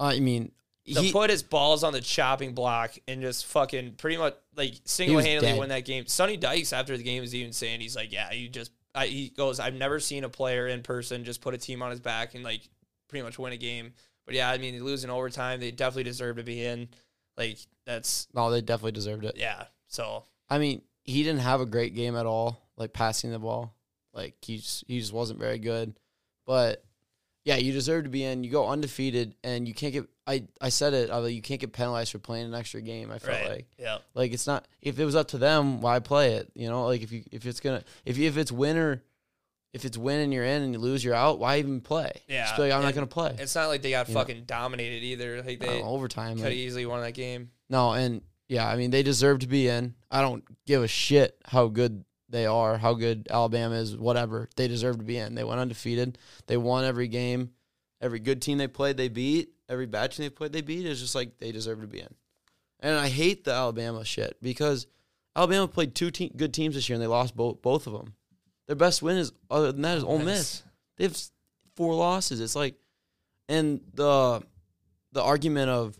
[0.00, 0.52] I mean,
[0.86, 4.74] to he, put his balls on the chopping block and just fucking pretty much like
[4.84, 6.06] single handedly win that game.
[6.06, 9.28] Sonny Dykes after the game was even saying he's like, yeah, you just I, he
[9.30, 12.34] goes, I've never seen a player in person just put a team on his back
[12.34, 12.62] and like
[13.08, 13.92] pretty much win a game.
[14.26, 15.60] But yeah, I mean, they lose in overtime.
[15.60, 16.88] They definitely deserve to be in.
[17.36, 19.36] Like that's no, they definitely deserved it.
[19.36, 19.64] yeah.
[19.88, 23.74] So I mean, he didn't have a great game at all, like passing the ball.
[24.12, 25.98] Like he just, he just wasn't very good.
[26.46, 26.84] But
[27.44, 28.44] yeah, you deserve to be in.
[28.44, 30.06] You go undefeated, and you can't get.
[30.26, 31.10] I I said it.
[31.10, 33.10] I was like, you can't get penalized for playing an extra game.
[33.10, 34.66] I felt right, like yeah, like it's not.
[34.80, 36.50] If it was up to them, why play it?
[36.54, 39.02] You know, like if you if it's gonna if you, if it's winner,
[39.72, 41.38] if it's win and you're in and you lose, you're out.
[41.38, 42.12] Why even play?
[42.28, 42.46] yeah.
[42.46, 43.36] just like I'm not gonna play.
[43.38, 44.20] It's not like they got You know?
[44.20, 45.42] fucking dominated either.
[45.42, 46.36] Like they know, overtime.
[46.36, 47.50] could like- easily won that game.
[47.68, 49.94] No, and yeah, I mean they deserve to be in.
[50.10, 54.48] I don't give a shit how good they are, how good Alabama is, whatever.
[54.56, 55.34] They deserve to be in.
[55.34, 56.18] They went undefeated.
[56.46, 57.50] They won every game.
[58.00, 59.53] Every good team they played, they beat.
[59.68, 60.86] Every batch they played, they beat.
[60.86, 62.14] It's just like they deserve to be in.
[62.80, 64.86] And I hate the Alabama shit because
[65.34, 68.14] Alabama played two te- good teams this year and they lost both both of them.
[68.66, 70.62] Their best win is other than that is Ole Miss.
[70.96, 71.20] They have
[71.76, 72.40] four losses.
[72.40, 72.74] It's like,
[73.48, 74.42] and the
[75.12, 75.98] the argument of,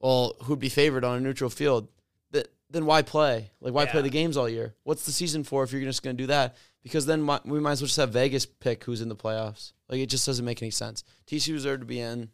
[0.00, 1.88] well, who'd be favored on a neutral field?
[2.32, 3.50] That then why play?
[3.60, 4.74] Like why play the games all year?
[4.82, 6.56] What's the season for if you're just going to do that?
[6.82, 9.72] Because then mi- we might as well just have Vegas pick who's in the playoffs.
[9.88, 11.02] Like it just doesn't make any sense.
[11.26, 12.30] TCU deserved to be in.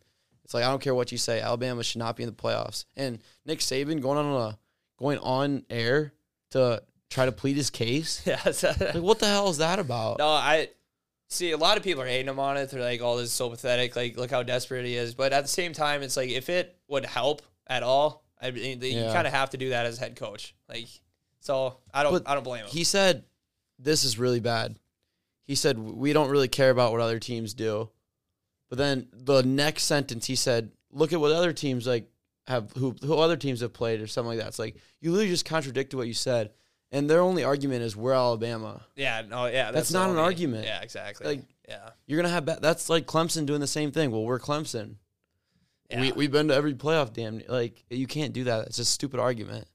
[0.52, 1.40] It's like I don't care what you say.
[1.40, 2.84] Alabama should not be in the playoffs.
[2.94, 4.58] And Nick Saban going on a
[4.98, 6.12] going on air
[6.50, 8.20] to try to plead his case.
[8.26, 8.38] Yeah.
[8.44, 10.18] Like what the hell is that about?
[10.18, 10.68] no, I
[11.28, 12.68] see a lot of people are hating him on it.
[12.68, 15.14] They're like, "Oh, this is so pathetic." Like, look how desperate he is.
[15.14, 18.82] But at the same time, it's like if it would help at all, I mean,
[18.82, 20.54] you kind of have to do that as head coach.
[20.68, 20.88] Like,
[21.40, 22.70] so I don't, But I don't blame him.
[22.70, 23.24] He said,
[23.78, 24.78] "This is really bad."
[25.46, 27.88] He said, "We don't really care about what other teams do."
[28.72, 32.08] But then the next sentence, he said, "Look at what other teams like
[32.46, 35.28] have who who other teams have played or something like that." It's like you literally
[35.28, 36.52] just contradicted what you said,
[36.90, 38.80] and their only argument is we're Alabama.
[38.96, 40.64] yeah, no, yeah, that's, That's not an argument.
[40.64, 41.26] Yeah, exactly.
[41.26, 44.10] Like- yeah, You're gonna have ba- that's like Clemson doing the same thing.
[44.10, 44.94] Well, we're Clemson.
[45.90, 46.00] yeah.
[46.00, 47.12] We we've been to every playoff.
[47.12, 48.68] Damn, like you can't do that.
[48.68, 49.66] It's a stupid argument.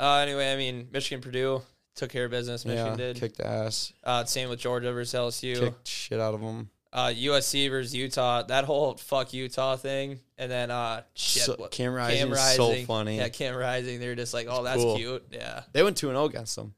[0.00, 1.62] uh, anyway, I mean, Michigan, Purdue
[1.94, 2.64] took care of business.
[2.64, 3.16] Michigan yeah, did.
[3.20, 5.60] kicked ass, Uh, same with Georgia versus LSU.
[5.60, 6.70] kicked shit out of them.
[6.96, 8.42] Uh, USC versus Utah.
[8.44, 11.42] That whole fuck Utah thing, and then uh, shit.
[11.42, 13.18] So- what- Cam Rising is so funny.
[13.18, 14.00] Yeah, Cam Rising.
[14.00, 14.96] They're just like, oh, that's cool.
[14.96, 15.26] cute.
[15.30, 16.74] Yeah, They went two and zero against them.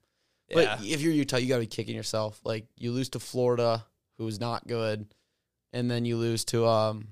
[0.53, 0.95] But yeah.
[0.95, 2.41] if you're Utah, you got to be kicking yourself.
[2.43, 3.85] Like you lose to Florida,
[4.17, 5.07] who's not good,
[5.73, 7.09] and then you lose to um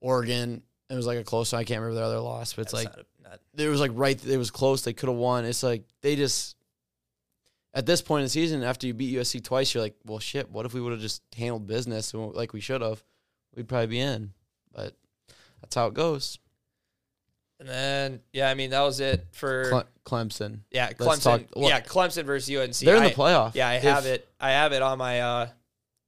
[0.00, 0.62] Oregon.
[0.90, 1.60] It was like a close one.
[1.60, 3.92] I can't remember their other loss, but it's That's like not, not, it was like
[3.94, 4.22] right.
[4.26, 4.82] It was close.
[4.82, 5.44] They could have won.
[5.44, 6.55] It's like they just
[7.76, 10.50] at this point in the season, after you beat USC twice, you're like, well, shit.
[10.50, 13.04] What if we would have just handled business like we should have?
[13.54, 14.32] We'd probably be in.
[14.74, 14.94] But
[15.60, 16.38] that's how it goes.
[17.60, 20.60] and then yeah, I mean that was it for Cle- Clemson.
[20.70, 21.22] yeah Clemson.
[21.22, 22.74] talk- well, yeah, Clemson versus UNC.
[22.78, 23.54] They're in the I- playoff.
[23.54, 24.28] Yeah, I If- have it.
[24.40, 25.48] I have it on my uh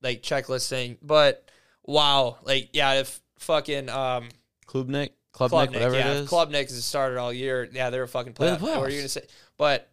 [0.03, 0.99] like checklist thing.
[1.03, 1.49] But
[1.85, 4.29] wow, like yeah, if fucking um
[4.67, 6.29] Klubnik, Klubnik, Klubnik, whatever yeah, it is.
[6.31, 7.69] Klubnik is started all year.
[7.73, 8.61] Yeah, they're a fucking They're in playoff.
[8.61, 9.27] the What were you gonna say?
[9.57, 9.91] But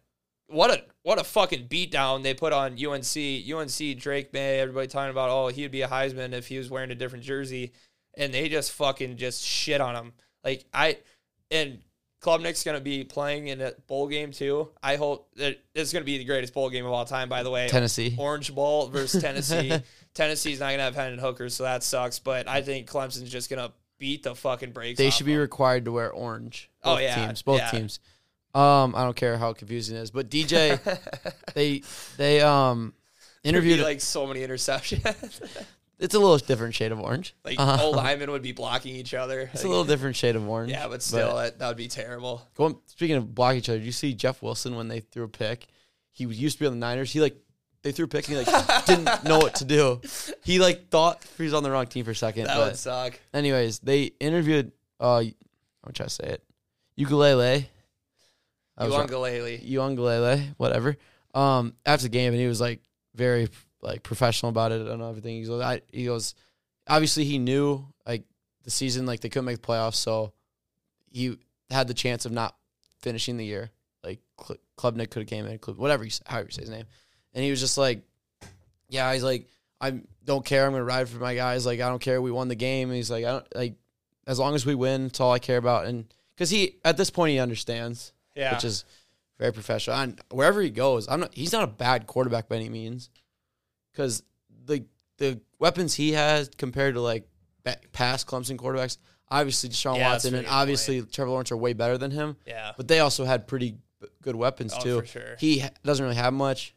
[0.48, 3.16] what a what a fucking beatdown they put on UNC.
[3.52, 4.60] UNC Drake Maye.
[4.60, 7.72] Everybody talking about oh he'd be a Heisman if he was wearing a different jersey,
[8.16, 10.12] and they just fucking just shit on him.
[10.44, 10.98] Like I
[11.50, 11.80] and
[12.22, 14.70] Klubnik's gonna be playing in a bowl game too.
[14.82, 17.28] I hope that it's gonna be the greatest bowl game of all time.
[17.28, 18.14] By the way, Tennessee.
[18.18, 19.72] Orange Bowl versus Tennessee.
[20.14, 22.18] Tennessee's not gonna have Hendon Hooker, so that sucks.
[22.18, 24.98] But I think Clemson's just gonna beat the fucking brakes.
[24.98, 25.40] They should be them.
[25.40, 26.70] required to wear orange.
[26.82, 27.70] Oh, Both yeah, teams, both yeah.
[27.70, 28.00] teams.
[28.56, 30.80] Um, I don't care how confusing it is, but DJ,
[31.54, 31.82] they
[32.16, 32.94] they um
[33.44, 33.80] interviewed.
[33.80, 35.04] Like so many interceptions.
[35.98, 37.34] it's a little different shade of orange.
[37.44, 37.84] like uh-huh.
[37.84, 39.50] old linemen would be blocking each other.
[39.52, 40.70] It's a little different shade of orange.
[40.70, 42.48] yeah, but still, that, that would be terrible.
[42.56, 45.28] going speaking of block each other, did you see Jeff Wilson when they threw a
[45.28, 45.66] pick?
[46.12, 47.12] He used to be on the Niners.
[47.12, 47.36] He like
[47.82, 50.00] they threw a pick and he like didn't know what to do.
[50.44, 52.44] He like thought he was on the wrong team for a second.
[52.44, 53.20] That but would suck.
[53.34, 55.24] anyways, they interviewed uh
[55.84, 56.42] I'm trying to say it.
[56.96, 57.68] Ukulele.
[58.76, 58.86] I.
[58.86, 59.68] Uangalele.
[59.68, 60.96] Uangalele, whatever.
[61.34, 62.80] Um, after the game, and he was like
[63.14, 63.48] very
[63.82, 65.36] like professional about it and everything.
[65.36, 66.34] He goes, I, he goes,
[66.88, 68.24] obviously he knew like
[68.64, 70.32] the season, like they couldn't make the playoffs, so
[71.10, 71.38] he
[71.70, 72.56] had the chance of not
[73.00, 73.70] finishing the year.
[74.02, 76.70] Like Cl- Klubnik could have came in, Klub- whatever you say, however you say his
[76.70, 76.86] name,
[77.34, 78.02] and he was just like,
[78.88, 79.48] yeah, he's like,
[79.80, 80.64] I don't care.
[80.64, 81.66] I'm gonna ride for my guys.
[81.66, 82.20] Like I don't care.
[82.20, 82.88] We won the game.
[82.88, 83.74] And he's like, I don't like
[84.26, 85.86] as long as we win, it's all I care about.
[85.86, 88.54] And because he at this point he understands Yeah.
[88.54, 88.84] which is
[89.38, 89.96] very professional.
[89.96, 91.34] And wherever he goes, I'm not.
[91.34, 93.10] He's not a bad quarterback by any means,
[93.92, 94.22] because
[94.66, 94.84] the
[95.18, 97.26] the weapons he has compared to like
[97.92, 98.98] past Clemson quarterbacks,
[99.30, 102.36] obviously Deshaun Yeah, Watson and obviously Trevor Lawrence are way better than him.
[102.46, 102.72] yeah.
[102.76, 103.76] But they also had pretty
[104.22, 105.02] good weapons Oh, too.
[105.06, 105.36] sure.
[105.38, 106.74] He ha- doesn't really have much.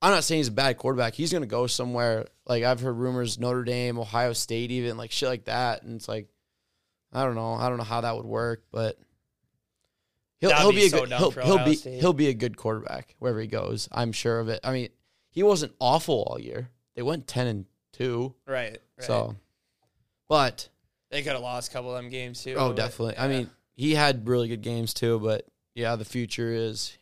[0.00, 1.14] I'm not saying he's a bad quarterback.
[1.14, 2.26] He's gonna go somewhere.
[2.46, 5.82] Like I've heard rumors, Notre Dame, Ohio State, even like shit like that.
[5.82, 6.28] And it's like,
[7.12, 7.54] I don't know.
[7.54, 8.98] I don't know how that would work, but
[10.40, 12.00] he'll That'd he'll be be, a so good he'll, he'll be State.
[12.00, 13.88] he'll be a good quarterback wherever he goes.
[13.92, 14.60] I'm sure of it.
[14.64, 14.88] I mean,
[15.30, 16.70] he wasn't awful all year.
[16.94, 18.72] They went ten and two, Right.
[18.72, 18.80] right.
[19.06, 19.36] so.
[20.28, 20.68] But
[21.10, 22.54] they could have lost a couple of them games too.
[22.58, 23.16] oh, definitely.
[23.18, 25.20] I mean, he had really good games too.
[25.20, 26.96] But yeah, the future is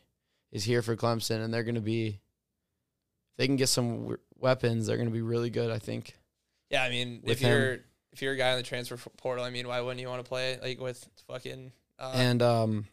[0.51, 2.19] is here for Clemson, and they're going to be.
[3.37, 5.71] They can get some weapons, they're going to be really good.
[5.71, 6.13] I think.
[6.69, 6.83] yeah.
[6.83, 7.79] I mean, if you're
[8.13, 10.27] if you're a guy in the transfer portal, I mean, why wouldn't you want to
[10.29, 11.71] play like with fucking?
[11.97, 12.85] Uh, and um,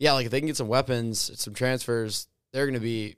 [0.00, 3.14] yeah, like if they can get some weapons, some transfers, they're going to be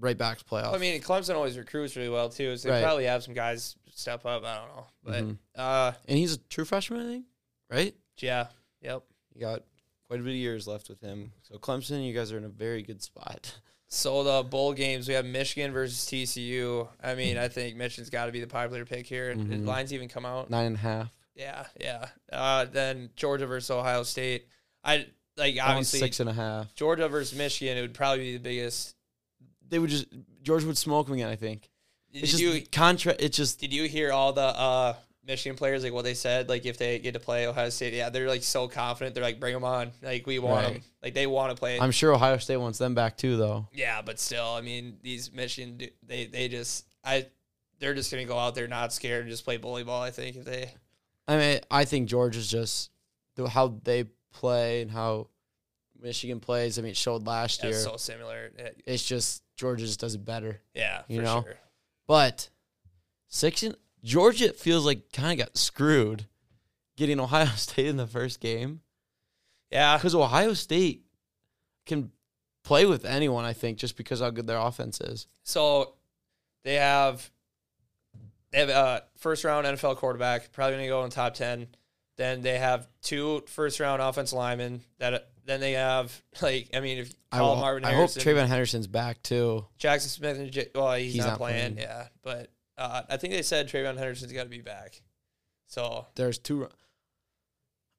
[0.00, 0.72] right back to playoff.
[0.74, 2.82] I mean, Clemson always recruits really well too, so they Right.
[2.82, 4.42] probably have some guys step up.
[4.44, 5.38] I don't know, but Mhm.
[5.54, 7.26] uh, and he's a true freshman, I think,
[7.70, 7.94] right?
[8.20, 8.46] yeah,
[8.80, 9.02] yep.
[9.34, 9.62] You got
[10.08, 11.32] quite a bit of years left with him.
[11.42, 13.54] So Clemson, you guys are in a very good spot.
[13.86, 16.88] So the bowl games, we have Michigan versus TCU.
[17.00, 19.32] I mean, I think Michigan's got to be the popular pick here.
[19.36, 19.66] Did Mhm.
[19.66, 20.50] lines even come out?
[20.50, 21.12] Nine and a half.
[21.36, 22.08] Yeah, yeah.
[22.32, 24.48] Uh, then Georgia versus Ohio State.
[24.82, 25.06] I
[25.36, 26.74] like obviously six and a half.
[26.74, 27.76] Georgia versus Michigan.
[27.76, 28.94] It would probably be the biggest.
[29.68, 30.06] They would just
[30.42, 31.28] George would smoke them again.
[31.28, 31.68] I think
[32.12, 33.20] Did it's just you contract.
[33.22, 34.94] It's just did you hear all the uh,
[35.26, 36.48] Michigan players like what they said?
[36.48, 39.14] Like if they get to play Ohio State, yeah, they're like so confident.
[39.14, 39.90] They're like, bring them on.
[40.02, 40.72] Like we want Right.
[40.74, 40.82] them.
[41.02, 41.80] Like they want to play.
[41.80, 43.68] I'm sure Ohio State wants them back too, though.
[43.72, 47.26] Yeah, but still, I mean, these Michigan, they they just I
[47.80, 50.02] they're just gonna go out there not scared and just play bully ball.
[50.02, 50.70] I think if they
[51.26, 52.90] I mean, I think Georgia's just
[53.48, 54.04] how they
[54.34, 55.28] play and how
[56.00, 56.78] Michigan plays.
[56.78, 57.72] I mean, it showed last year.
[57.72, 58.50] that's so similar.
[58.58, 60.60] It- it's just Georgia just does it better.
[60.74, 61.42] yeah, You for know?
[61.44, 61.56] sure.
[62.06, 62.48] But
[63.28, 66.26] six and Georgia feels like kind of got screwed
[66.96, 68.80] getting Ohio State in the first game
[69.70, 71.04] Yeah, because Ohio State
[71.86, 72.10] can
[72.64, 73.44] play with anyone.
[73.44, 75.26] I think just because how good their offense is.
[75.42, 75.94] so
[76.64, 77.30] they have
[78.50, 81.68] they have a first round NFL quarterback, probably gonna go in the top ten.
[82.16, 84.82] Then they have two first round offense linemen.
[84.98, 88.10] That then they have like I mean, if you I, call will- Marvin I hope
[88.10, 89.64] TreVeyon Henderson's back too.
[89.78, 91.88] Jaxon Smith, and J- well, he's, He's not, not playing, playing.
[91.88, 95.00] Yeah, but uh, I think they said TreVeyon Henderson's got to be back.
[95.66, 96.68] So there's two.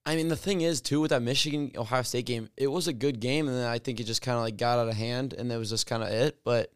[0.07, 2.93] I mean, the thing is, too, with that Michigan Ohio State game, it was a
[2.93, 5.33] good game, and then I think it just kind of like got out of hand,
[5.33, 6.37] and that was just kind of it.
[6.43, 6.71] But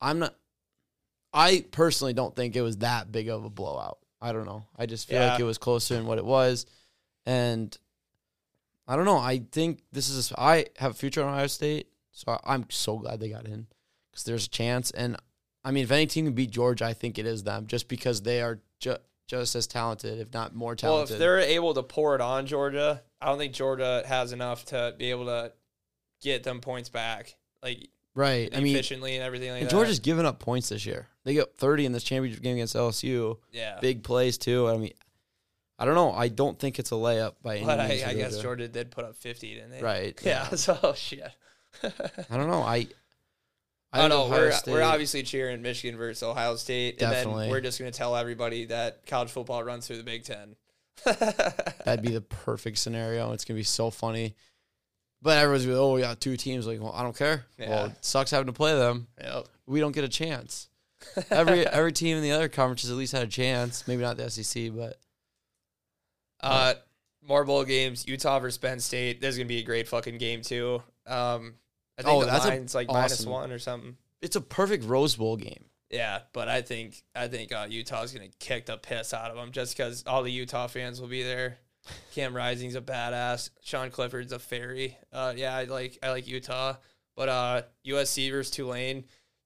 [0.00, 0.34] I'm not.
[1.32, 3.98] I personally don't think it was that big of a blowout.
[4.24, 4.64] I don't know.
[4.76, 6.66] I just feel like it was closer than what it was,
[7.26, 7.76] and
[8.86, 9.18] I don't know.
[9.18, 10.32] I think this is.
[10.36, 13.66] I have a future on Ohio State, so I- I'm so glad they got in
[14.10, 14.90] because there's a chance.
[14.90, 15.16] And
[15.64, 18.22] I mean, if any team can beat Georgia, I think it is them, just because
[18.22, 18.96] they are ju-
[19.26, 21.10] just as talented, if not more talented.
[21.10, 24.66] Well, if they're able to pour it on Georgia, I don't think Georgia has enough
[24.66, 25.52] to be able to
[26.20, 28.54] get them points back, like right.
[28.54, 29.74] I mean, efficiently and everything like and that.
[29.74, 31.08] Georgia's given up points this year.
[31.24, 33.38] They got 30 in this championship game against LSU.
[33.52, 34.68] yeah, Big plays too.
[34.68, 34.92] I mean,
[35.78, 36.12] I don't know.
[36.12, 38.02] I don't think it's a layup by any but means.
[38.02, 39.82] for I guess Georgia did put up fifty, didn't they?
[39.82, 40.20] Right.
[40.24, 40.48] Yeah.
[40.50, 41.22] So oh, shit.
[41.82, 42.62] I don't know.
[42.62, 42.86] I.
[43.92, 44.36] I don't think know.
[44.36, 47.96] We're, State- we're obviously cheering Michigan versus Ohio State, and then we're just going to
[47.96, 50.56] tell everybody that college football runs through the Big Ten.
[51.04, 53.32] That'd be the perfect scenario.
[53.32, 54.34] It's gonna be so funny.
[55.24, 56.66] But everyone's gonna oh, we got two teams.
[56.68, 57.46] Like, well, I don't care.
[57.58, 59.08] Well, it sucks having to play them.
[59.20, 59.48] Yep.
[59.66, 60.68] We don't get a chance.
[61.30, 63.88] Every every team in the other conferences at least had a chance.
[63.88, 64.98] Maybe not the SEC, but
[66.40, 66.74] Uh,
[67.26, 68.06] more bowl games.
[68.06, 69.20] Utah versus Penn State.
[69.20, 70.82] There's gonna be a great fucking game too.
[71.06, 71.54] Um,
[71.98, 73.96] I think Oh, the that's line's like awesome- one or something.
[74.20, 75.64] it's a perfect Rose Bowl game.
[75.90, 79.52] Yeah, but I think I think uh, Utah's gonna kick the piss out of them
[79.52, 81.58] just because all the Utah fans will be there.
[82.14, 83.50] Cam Rising's a badass.
[83.62, 84.96] Sean Clifford's a fairy.
[85.12, 86.74] Uh, yeah, I like I like Utah,
[87.16, 89.04] but uh, USC versus Tulane.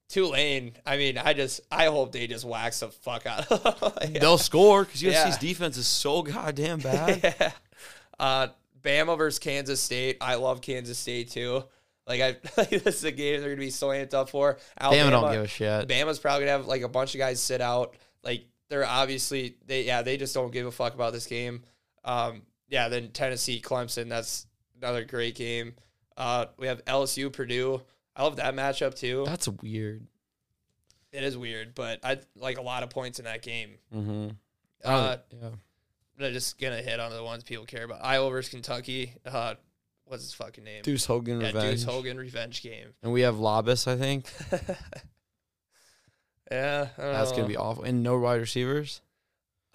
[0.09, 0.73] Tulane.
[0.87, 3.51] I mean, I just I hope they just wax the fuck out.
[3.53, 4.13] of them.
[4.21, 5.39] They'll score because USC's Yeah.
[5.39, 7.21] defense is so goddamn bad.
[7.23, 7.53] yeah.
[8.19, 8.49] Uh,
[8.81, 10.17] Bama versus Kansas State.
[10.21, 11.65] I love Kansas State too.
[12.07, 14.59] Like I, like this is a game they're gonna be so amped up for.
[14.81, 15.89] Bama don't give a shit.
[15.89, 17.95] Bama's probably gonna have like a bunch of guys sit out.
[18.25, 21.63] Like they're obviously they yeah they just don't give a fuck about this game.
[22.05, 24.09] Um, yeah, then Tennessee Clemson.
[24.09, 24.47] That's
[24.81, 25.75] another great game.
[26.17, 27.83] Uh, we have LSU Purdue.
[28.17, 29.25] I love that matchup too.
[29.27, 30.07] That's weird.
[31.13, 33.79] It is weird, but I like a lot of points in that game.
[33.95, 34.29] Mm-hmm.
[34.85, 35.49] Uh, yeah.
[36.21, 38.05] I'm just gonna hit on the ones people care about.
[38.05, 39.15] Iowa versus Kentucky.
[39.25, 39.55] Uh,
[40.05, 40.83] what's his fucking name?
[40.83, 41.71] Deuce Hogan yeah, revenge.
[41.79, 42.89] Deuce Hogan revenge game.
[43.03, 44.27] And we have Labas, I think.
[46.51, 47.37] yeah, I That's know.
[47.37, 47.85] gonna be awful.
[47.85, 49.01] And no wide receivers.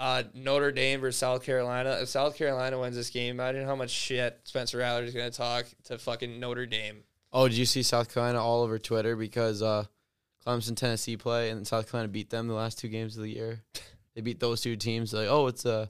[0.04, 1.97] Uh, Notre Dame versus South Carolina.
[2.01, 5.66] If South Carolina wins this game, imagine how much shit Spencer Rattler is gonna talk
[5.86, 7.06] to fucking Notre Dame.
[7.32, 9.86] Oh, did you see South Carolina all over Twitter because uh,
[10.45, 13.62] Clemson, Tennessee play, and South Carolina beat them the last two games of the year.
[14.14, 15.14] They beat those two teams.
[15.14, 15.89] Like, oh, it's a,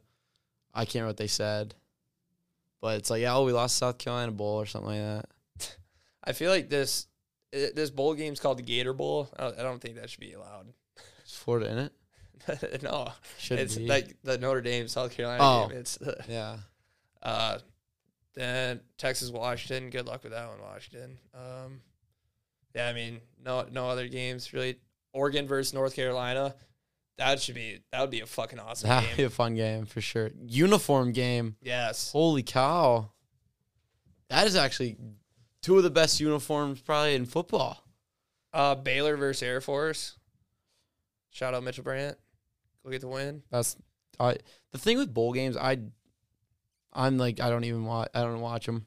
[0.76, 1.74] I can't remember what they said,
[2.82, 5.26] but it's like, yeah, oh, we lost South Carolina Bowl or something like
[5.57, 5.76] that.
[6.24, 7.07] I feel like this
[7.51, 9.30] this bowl game's called the Gator Bowl.
[9.39, 10.68] I don't, I don't think that should be allowed.
[11.26, 11.93] Is Florida in it?
[12.82, 13.88] no, Should it's be.
[13.88, 15.68] like the Notre Dame South Carolina Oh.
[15.70, 15.78] game.
[15.78, 16.58] It's uh, yeah.
[17.22, 17.60] Uh,
[18.36, 19.89] then Texas Washington.
[19.89, 21.18] Good luck with that one, Washington.
[21.34, 21.82] Um,
[22.76, 24.80] yeah, I mean, no no other games really.
[25.14, 26.56] Oregon versus North Carolina.
[27.20, 30.02] That should be that would be a fucking awesome That'd be a fun game for
[30.02, 30.32] sure.
[30.44, 31.56] Uniform game.
[31.62, 32.12] Yes.
[32.12, 33.12] Holy cow.
[34.30, 34.98] That is actually
[35.62, 37.84] two of the best uniforms probably in football.
[38.52, 40.18] Uh, Baylor versus Air Force.
[41.30, 42.18] Shout out Mitchell Brandt.
[42.84, 43.44] Go get the win.
[43.52, 43.76] That's
[44.20, 44.38] I
[44.72, 45.78] the thing with bowl games, I
[46.92, 48.86] I'm like I don't even watch I don't watch them.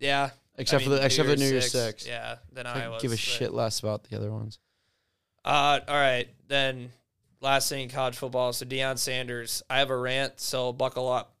[0.00, 2.06] Yeah, except I for mean, the except for New Year's Six, Six.
[2.08, 3.02] Yeah, Then I I was.
[3.02, 4.58] give a but- shit less about the other ones.
[5.44, 6.90] Uh, all right, then
[7.40, 8.52] last thing, college football.
[8.52, 11.34] So Deion Sanders, I have a rant, so buckle up.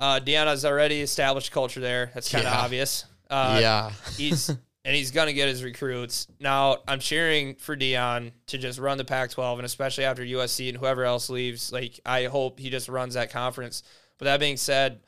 [0.00, 2.10] Uh, Deion has already established culture there.
[2.14, 2.58] That's kind of Yeah.
[2.60, 3.04] obvious.
[3.30, 4.50] Uh, yeah, he's
[4.88, 6.28] and he's gonna get his recruits.
[6.40, 10.78] Now I'm cheering for Deion to just run the Pac-12, and especially after USC and
[10.78, 11.70] whoever else leaves.
[11.70, 13.82] Like I hope he just runs that conference.
[14.16, 15.00] But that being said,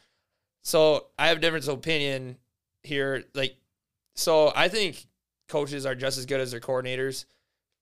[0.63, 2.37] so I have a different opinion
[2.83, 3.25] here.
[3.33, 3.57] Like,
[4.15, 5.07] so I think
[5.49, 7.25] coaches are just as good as their coordinators,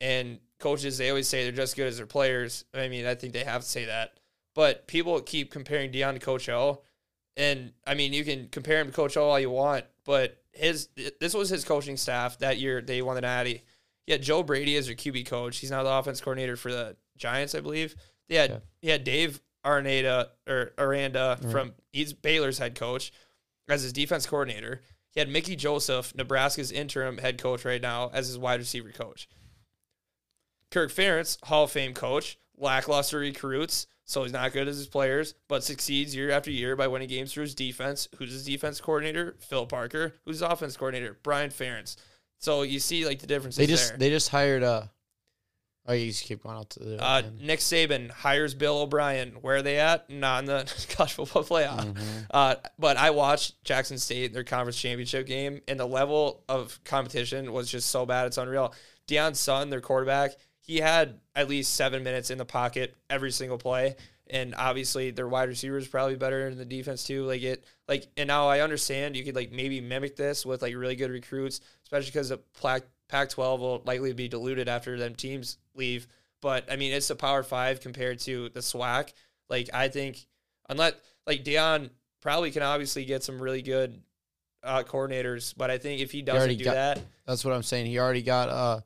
[0.01, 2.65] and coaches they always say they're just as good as their players.
[2.73, 4.21] I mean, I think they have to say that.
[4.55, 6.81] But people keep comparing Deion to Coach O,
[7.37, 10.89] and I mean, you can compare him to Coach O all you want, but his
[11.21, 12.81] this was his coaching staff that year.
[12.81, 13.63] They won the Natty.
[14.07, 15.59] He had Joe Brady as their QB coach.
[15.59, 17.95] He's now the offense coordinator for the Giants, I believe.
[18.29, 18.59] They had Yeah.
[18.81, 23.13] he had Dave Arnada or Aranda from he's Baylor's head coach
[23.69, 24.81] as his defense coordinator.
[25.13, 29.29] He had Mickey Joseph, Nebraska's interim head coach right now, as his wide receiver coach.
[30.71, 35.35] Kirk Ferentz, Hall of Fame coach, lackluster recruits, so he's not good as his players,
[35.49, 38.09] but succeeds year after year by winning games through his defense.
[38.17, 39.37] Who's his defense coordinator?
[39.39, 40.15] Phil Parker.
[40.25, 41.19] Who's his offense coordinator?
[41.23, 41.97] Brian Ferentz.
[42.39, 43.99] So you see like the differences they just there.
[43.99, 44.85] they just hired uh
[45.87, 47.23] Oh, you just keep going out to the Uh.
[47.41, 49.33] Nick Saban hires Bill O'Brien.
[49.41, 50.11] Where are they at?
[50.11, 51.95] Not in the college football playoff.
[51.95, 52.27] Mhm.
[52.31, 57.53] Uh, but I watched Jackson State their conference championship game, and the level of competition
[57.53, 58.27] was just so bad.
[58.27, 58.75] It's unreal.
[59.07, 60.33] Deion son, their quarterback,
[60.69, 63.97] he had at least seven minutes in the pocket every single play,
[64.29, 67.25] and obviously their wide receivers probably better in the defense too.
[67.25, 70.77] Like it, like, and now I understand you could like maybe mimic this with like
[70.77, 75.57] really good recruits, especially because the Pac Pac-12 will likely be diluted after them teams
[75.75, 76.07] leave.
[76.43, 79.15] But I mean, it's a Power Five compared to the SWAC.
[79.49, 80.27] Like I think
[80.69, 80.93] unless
[81.27, 81.89] like Deion
[82.21, 84.03] probably can obviously get some really good
[84.63, 87.63] uh, coordinators, but I think if he doesn't already do got- that, That's what I'm
[87.63, 87.87] saying.
[87.87, 88.81] He already got uh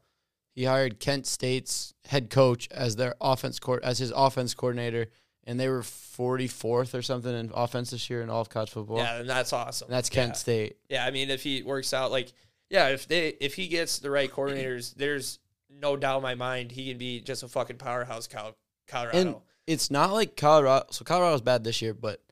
[0.55, 5.09] he hired Kent State's head coach as their offense court as his offense coordinator,
[5.45, 8.99] and they were 44th or something in offense this year in all of college football.
[8.99, 9.87] yeah, then that's awesome.
[9.87, 10.35] And that's Kent Yeah.
[10.35, 10.77] State.
[10.89, 12.33] Yeah, I mean, if he works out, like,
[12.71, 15.39] yeah, if they if he gets the right coordinators, there's
[15.71, 19.19] no doubt in my mind he can be just a fucking powerhouse, Col- Colorado.
[19.19, 19.37] And
[19.67, 20.87] it's not like Colorado.
[20.91, 22.23] So Colorado's bad this year, but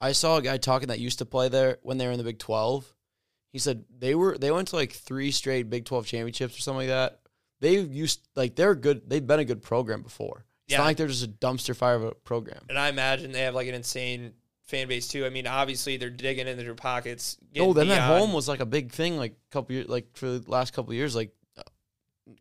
[0.00, 2.24] I saw a guy talking that used to play there when they were in the
[2.24, 2.92] Big 12.
[3.52, 6.88] He said they were they went to like three straight Big 12 championships or something
[6.88, 7.20] like that.
[7.64, 9.08] They used like they're good.
[9.08, 10.44] They've been a good program before.
[10.66, 10.78] It's Yeah.
[10.78, 12.64] not like they're just a dumpster fire of a program.
[12.68, 14.34] and I imagine they have like an insane
[14.66, 15.24] fan base too.
[15.26, 17.36] I mean, obviously they're digging into their pockets.
[17.54, 20.26] No, getting them at home was like a big thing, like couple years, like for
[20.38, 21.32] the last couple years, like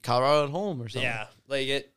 [0.01, 1.03] Colorado at home or something.
[1.09, 1.89] Yeah, like it.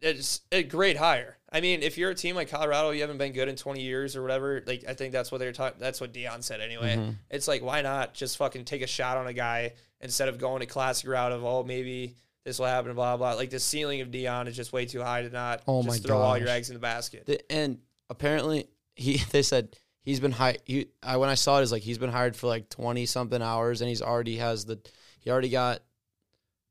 [0.00, 1.38] It's a great hire.
[1.50, 4.14] I mean, if you're a team like Colorado, you haven't been good in 20 years
[4.14, 4.62] or whatever.
[4.64, 5.80] Like, I think that's what they're talking.
[5.80, 6.94] That's what Deion said anyway.
[6.96, 7.16] Mhm.
[7.30, 10.62] It's like, why not just fucking take a shot on a guy instead of going
[10.62, 12.14] a classic route of, oh, maybe
[12.44, 13.34] this will happen, blah blah.
[13.34, 16.08] Like the ceiling of Deion is just way too high to not Oh just my
[16.08, 17.26] throw all your eggs in the basket.
[17.26, 17.78] The- and
[18.10, 20.60] apparently he they said he's been hired.
[20.64, 23.42] He I when I saw it is like he's been hired for like twenty something
[23.42, 24.78] hours, and he's already has the
[25.20, 25.80] he already got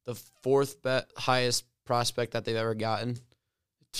[0.05, 3.17] the fourth bet highest prospect that they've ever gotten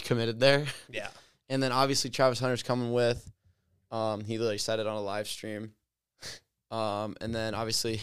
[0.04, 0.66] committed there.
[0.92, 1.08] yeah,
[1.50, 3.30] And then obviously Travis Hunter's coming with.
[3.92, 5.74] Um, he literally said it on a live stream.
[6.70, 8.02] Um, and then obviously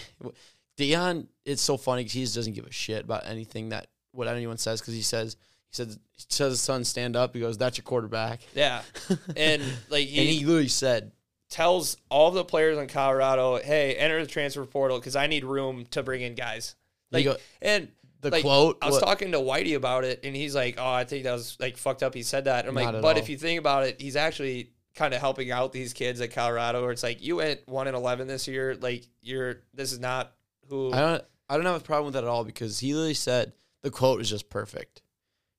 [0.77, 4.29] Deion, it's so funny because he just doesn't give a shit about anything that what
[4.29, 5.37] anyone says because he says
[5.71, 7.35] he says he says his son stand up.
[7.35, 8.83] He goes, "That's your quarterback." yeah,
[9.37, 11.13] and like and he literally said,
[11.51, 15.87] tells all the players in Colorado, "Hey, enter the transfer portal because I need room
[15.93, 16.75] to bring in guys."
[17.11, 17.89] Like, go- and
[18.21, 18.79] the like, quote.
[18.83, 21.33] I was what- talking to Whitey about it, and he's like, "Oh, I think that
[21.33, 22.67] was like fucked up." He said that.
[22.67, 23.23] I'm Not like, but all.
[23.23, 26.83] if you think about it, he's actually kind of helping out these kids at Colorado.
[26.83, 28.77] Where it's like you went one and eleven this year.
[28.77, 30.33] Like you're this is not
[30.69, 30.93] who.
[30.93, 31.25] I don't.
[31.49, 33.53] I don't have a problem with that at all because he literally said
[33.83, 35.03] the quote is just perfect.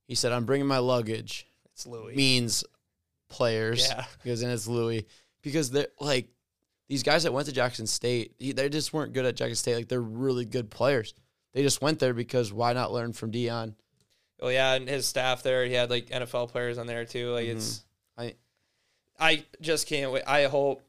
[0.08, 2.16] He said, "I'm bringing my luggage." it's Louis.
[2.16, 2.64] Means
[3.30, 3.88] players.
[3.88, 4.06] Yeah.
[4.24, 5.06] Because then it's Louis.
[5.42, 6.28] Because they're like
[6.88, 8.34] these guys that went to Jackson State.
[8.40, 9.76] They just weren't good at Jackson State.
[9.76, 11.14] Like they're really good players.
[11.54, 13.76] They just went there because why not learn from Deion?
[14.42, 17.32] Oh yeah, and his staff there, he had like NFL players on there too.
[17.32, 17.84] Like it's,
[18.20, 18.22] Mm-hmm.
[18.22, 18.36] I-
[19.18, 20.24] I just can't wait.
[20.28, 20.82] I hope.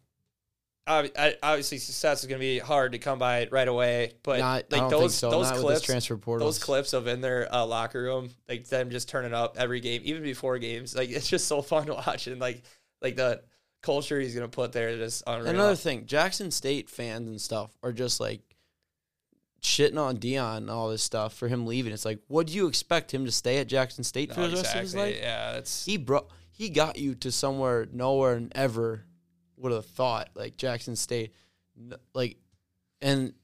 [0.87, 4.89] Obviously, success is going to be hard to come by right away, but not, like
[4.89, 5.31] those so.
[5.31, 6.47] those not clips, transfer portal.
[6.47, 10.03] those clips of in their uh, locker room, like them just turning up every game,
[10.05, 10.95] even before games.
[10.95, 12.63] Like it's just so fun to watch, and like
[13.03, 13.43] like the
[13.83, 15.49] culture he's going to put there is just unreal.
[15.49, 18.43] Another thing, Jackson State fans and stuff are just like
[19.63, 21.93] shitting on Deion and all this stuff for him leaving.
[21.93, 24.57] It's like, what do you expect him to stay at Jackson State for No, the
[24.57, 25.17] rest of his life?
[25.21, 29.05] Yeah, it's He brought he got you to somewhere nowhere and ever
[29.57, 31.33] would have thought like Jackson State.
[32.15, 32.37] Like
[33.01, 33.35] and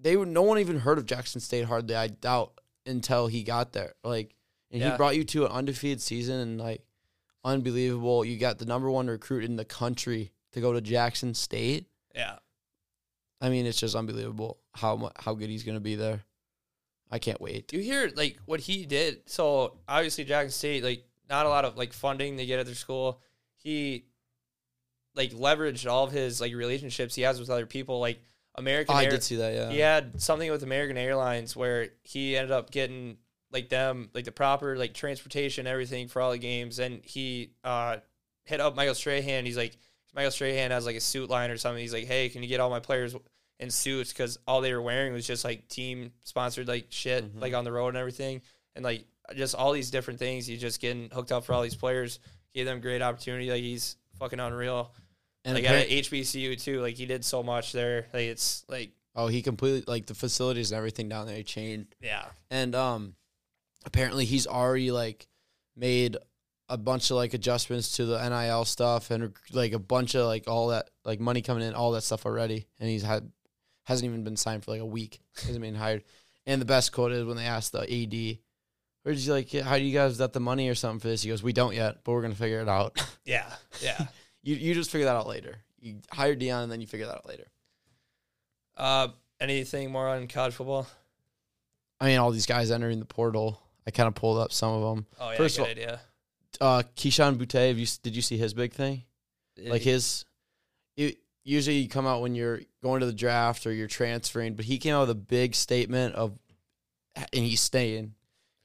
[0.00, 1.94] they would no one even heard of Jackson State hardly.
[1.94, 2.52] I doubt
[2.86, 3.94] until he got there.
[4.02, 4.34] Like,
[4.70, 4.90] and Yeah.
[4.92, 6.82] he brought you to an undefeated season and like
[7.44, 8.24] unbelievable.
[8.24, 11.86] You got the number one recruit in the country to go to Jackson State.
[12.14, 12.38] Yeah.
[13.40, 16.24] I mean, it's just unbelievable how how good he's gonna be there.
[17.10, 17.72] I can't wait.
[17.72, 19.28] You hear like what he did?
[19.28, 22.74] So obviously Jackson State, like not a lot of like funding they get at their
[22.74, 23.20] school.
[23.56, 24.06] He
[25.14, 28.20] like leveraged all of his like relationships he has with other people, like
[28.56, 29.52] American Oh, I did see that.
[29.54, 29.70] Yeah.
[29.70, 33.16] he had something with American Airlines where he ended up getting
[33.50, 37.96] like them like the proper like transportation everything for all the games and he uh
[38.44, 39.76] hit up Michael Strahan he's like
[40.14, 42.60] Michael Strahan has like a suit line or something he's like hey can you get
[42.60, 43.14] all my players
[43.60, 47.42] in suits because all they were wearing was just like team sponsored like shit Mhm.
[47.42, 48.40] like on the road and everything
[48.74, 49.04] and like
[49.36, 52.20] just all these different things he's just getting hooked up for all these players
[52.54, 54.92] gave them great opportunity like he's fucking unreal
[55.44, 58.06] And like at HBCU too like he did so much there.
[58.12, 61.94] Like it's like oh, he completely like the facilities and everything down there changed.
[62.00, 62.26] yeah.
[62.50, 63.14] And um
[63.84, 65.26] apparently he's already like
[65.76, 66.16] made
[66.68, 70.44] a bunch of like adjustments to the NIL stuff and like a bunch of like
[70.48, 72.66] all that like money coming in all that stuff already.
[72.78, 73.30] And he's had
[73.84, 75.20] hasn't even been signed for like a week.
[75.44, 76.04] Hasn't been hired.
[76.46, 78.38] And the best quote is when they asked the AD
[79.02, 81.22] "Where's you like how do you guys got the money or something for this?
[81.22, 83.00] He goes we don't yet but we're gonna figure it out.
[83.24, 84.06] Yeah yeah
[84.42, 87.16] you you just figure that out later you hire Deion and then you figure that
[87.16, 87.46] out later
[88.76, 89.08] Uh,
[89.40, 90.86] anything more on college football?
[92.00, 94.94] I mean all these guys entering the portal I kind of pulled up some of
[94.96, 96.00] them Oh yeah, First good of all- idea.
[96.60, 99.04] uh Kayshon Boutte have you did you see his big thing
[99.64, 100.24] like his
[100.96, 104.64] it, usually you come out when you're going to the draft or you're transferring but
[104.64, 106.38] he came out with a big statement of
[107.16, 108.14] and he's staying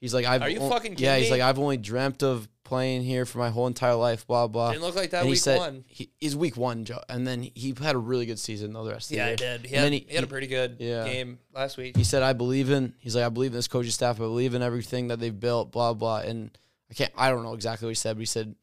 [0.00, 1.32] he's like i've Are you on- fucking yeah he's me?
[1.32, 4.84] like i've only dreamt of playing here for my whole entire life blah blah didn't
[4.84, 5.84] look like that and he week said one.
[5.88, 8.90] he is week one Joe, and then he had a really good season though the
[8.92, 9.66] rest of Yeah, the he year did.
[9.66, 11.04] He And had, he- he, had a pretty good Yeah.
[11.04, 11.96] game last week.
[11.96, 14.54] he said i believe in he's like i believe in this coaching staff i believe
[14.54, 16.56] in everything that they've built blah blah and
[16.90, 18.54] i can't i don't know exactly what he said but he said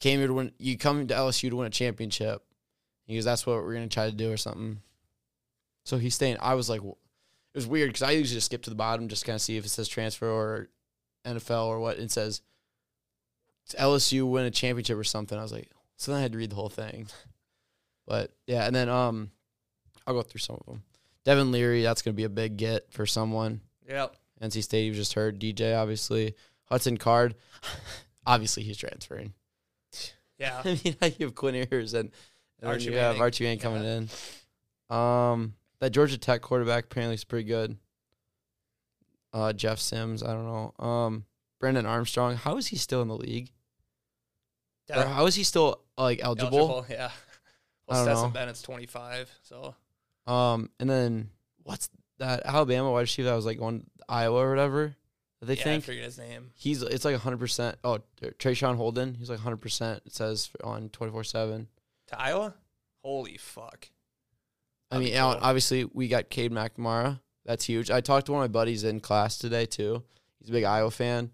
[0.00, 2.42] came here to win you come to lsu to win a championship
[3.06, 4.80] he goes that's what we're going to try to do or something
[5.84, 6.94] so he's staying i was like it
[7.56, 9.64] was weird because i usually just skip to the bottom just kind of see if
[9.64, 10.68] it says transfer or
[11.26, 12.42] nfl or what it says
[13.74, 16.50] lsu win a championship or something i was like so then i had to read
[16.50, 17.06] the whole thing
[18.06, 19.30] but yeah and then um
[20.06, 20.82] i'll go through some of them
[21.24, 24.16] devin leary that's going to be a big get for someone Yep.
[24.42, 26.34] NC State, you just heard DJ, obviously.
[26.66, 27.34] Hudson Card,
[28.26, 29.32] obviously he's transferring.
[30.38, 30.60] Yeah.
[30.64, 32.10] I mean, you have Quinn Ewers and,
[32.60, 34.08] and Archie you have Archie Manning coming in.
[34.94, 37.76] Um, that Georgia Tech quarterback apparently is pretty good.
[39.32, 40.84] Uh, Jeff Sims, I don't know.
[40.84, 41.24] Um,
[41.60, 43.50] Brandon Armstrong, how is he still in the league?
[44.96, 46.58] Or how is he still like eligible?
[46.58, 47.06] Eligible, Yeah.
[47.08, 47.10] I
[47.86, 48.32] Well, don't Stetson know.
[48.34, 49.74] Bennett's 25, so
[50.26, 51.30] Um, and then
[51.62, 54.96] what's that Alabama wide receiver that was like going to Iowa or whatever?
[55.40, 56.50] That they yeah, think I forget his name.
[56.56, 57.76] He's it's like hundred percent.
[57.84, 59.14] Oh, Traeshon Holden.
[59.14, 60.02] He's like hundred percent.
[60.04, 61.68] It says on twenty four seven.
[62.08, 62.54] To Iowa?
[63.04, 63.88] Holy fuck.
[64.90, 65.46] I That'd mean, be Alan, cool.
[65.46, 67.20] obviously we got Cade McNamara.
[67.44, 67.90] That's huge.
[67.90, 70.02] I talked to one of my buddies in class today too.
[70.40, 71.30] He's a big Iowa fan,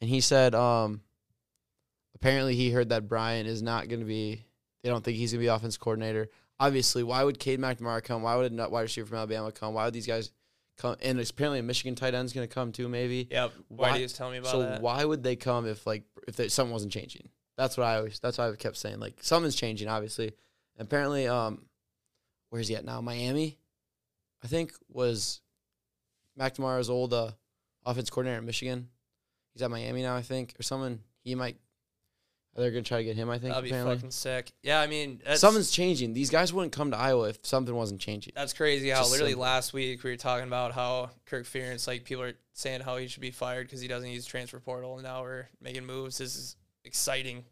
[0.00, 1.00] and he said, um,
[2.16, 4.44] apparently he heard that Brian is not going to be.
[4.82, 6.28] They don't think he's going to be offense coordinator.
[6.58, 8.22] Obviously, why would Cade McNamara come?
[8.22, 9.74] Why would a wide receiver from Alabama come?
[9.74, 10.32] Why would these guys
[10.78, 10.96] come?
[11.02, 13.28] And apparently a Michigan tight end's going to come too, maybe.
[13.30, 13.52] Yep.
[13.68, 14.76] Why- Whitey was telling me about so that.
[14.78, 17.28] So why would they come if like if they, something wasn't changing?
[17.58, 18.18] That's what I always.
[18.20, 18.98] That's why I kept saying.
[18.98, 20.32] Like something's changing, obviously.
[20.78, 21.66] And apparently, um,
[22.50, 23.00] where's he at now?
[23.00, 23.58] Miami,
[24.42, 25.40] I think was
[26.38, 27.32] McNamara's old uh,
[27.84, 28.88] offense coordinator at Michigan.
[29.52, 31.00] He's at Miami now, I think, or someone.
[31.22, 31.56] He might.
[32.56, 33.28] They're gonna try to get him.
[33.28, 33.52] I think.
[33.52, 33.96] That'd be apparently.
[33.96, 34.50] fucking sick.
[34.62, 36.14] Yeah, I mean, Something's changing.
[36.14, 38.32] These guys wouldn't come to Iowa if something wasn't changing.
[38.34, 39.42] that's crazy how Just literally simple.
[39.42, 43.08] last week we were talking about how Kirk Ferentz, like people are saying how he
[43.08, 46.16] should be fired because he doesn't use transfer portal, and now we're making moves.
[46.18, 47.44] This is exciting.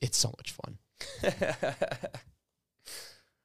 [0.00, 0.78] It's so much fun.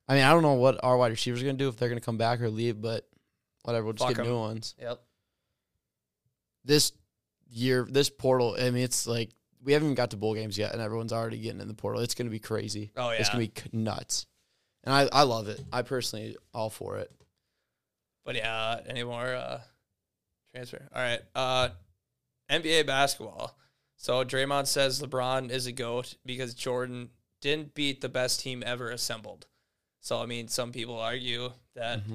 [0.07, 2.01] I mean, I don't know what our wide receivers are gonna do if they're gonna
[2.01, 3.07] come back or leave, but
[3.63, 3.85] whatever.
[3.85, 4.31] We'll just Fuck get 'em.
[4.31, 4.75] new ones.
[4.79, 5.01] yep.
[6.65, 6.91] this
[7.49, 9.29] year, this portal, I mean, it's like
[9.63, 12.01] we haven't even got to bowl games yet, and everyone's already getting in the portal.
[12.01, 12.91] It's going to be crazy.
[12.95, 13.17] Oh yeah.
[13.19, 14.25] It's going to be nuts.
[14.83, 15.61] And I, I love it.
[15.71, 17.11] I personally, all for it.
[18.25, 19.61] But yeah, any more uh,
[20.53, 20.87] transfer?
[20.93, 21.21] All right.
[21.33, 21.69] Uh,
[22.51, 23.57] NBA basketball.
[23.95, 27.09] So Draymond says LeBron is a goat because Jordan
[27.41, 29.47] didn't beat the best team ever assembled.
[30.01, 32.01] So I mean, some people argue that.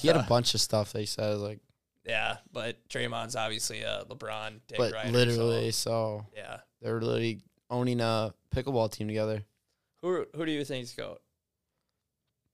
[0.00, 1.60] He had a bunch of stuff they said, like,
[2.04, 6.56] yeah, but Draymond's obviously a LeBron dick but rider, literally, so, so yeah.
[6.80, 9.44] They're literally owning a pickleball team together.
[10.02, 11.20] Who who do you think's goat?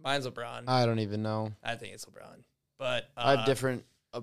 [0.02, 0.64] Mine's LeBron.
[0.66, 1.52] I don't even know.
[1.62, 2.42] I think it's LeBron.
[2.78, 3.84] But uh, I have different.
[4.12, 4.22] Uh,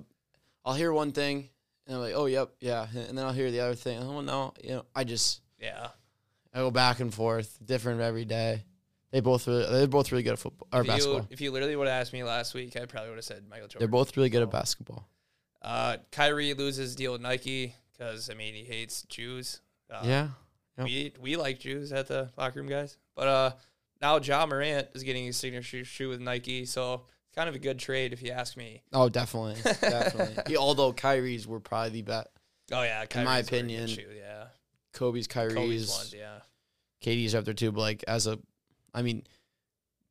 [0.65, 1.49] I'll hear one thing
[1.87, 3.99] and I'm like, oh, yep, yeah, and then I'll hear the other thing.
[3.99, 5.89] Oh no, you know, I just Yeah.
[6.53, 8.65] I go back and forth, different every day.
[9.11, 11.19] They both really, they're both really good at football or If basketball.
[11.21, 13.43] you, if you literally would have asked me last week, I probably would have said
[13.49, 13.79] Michael Jordan.
[13.79, 15.07] They're both really good at basketball.
[15.61, 19.61] Uh, Kyrie loses deal with Nike because I mean he hates Jews.
[19.91, 20.27] Uh, yeah,
[20.77, 20.85] Yep.
[20.87, 22.97] we we like Jews at the locker room guys.
[23.15, 23.51] But uh,
[24.01, 27.59] now Ja Morant is getting his signature shoe with Nike, so it's kind of a
[27.59, 28.81] good trade if you ask me.
[28.93, 30.43] oh, definitely, definitely.
[30.47, 32.27] He, although Kyrie's were probably the best.
[32.71, 34.45] Oh yeah, my Kyrie's very good opinion, shoe, yeah,
[34.93, 36.39] Kobe's, Kyrie's, Kobe's ones, yeah,
[37.03, 37.71] KD's up there too.
[37.73, 38.39] But like as a,
[38.93, 39.23] I mean,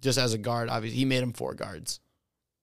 [0.03, 2.01] just as a guard, obviously he made him four guards.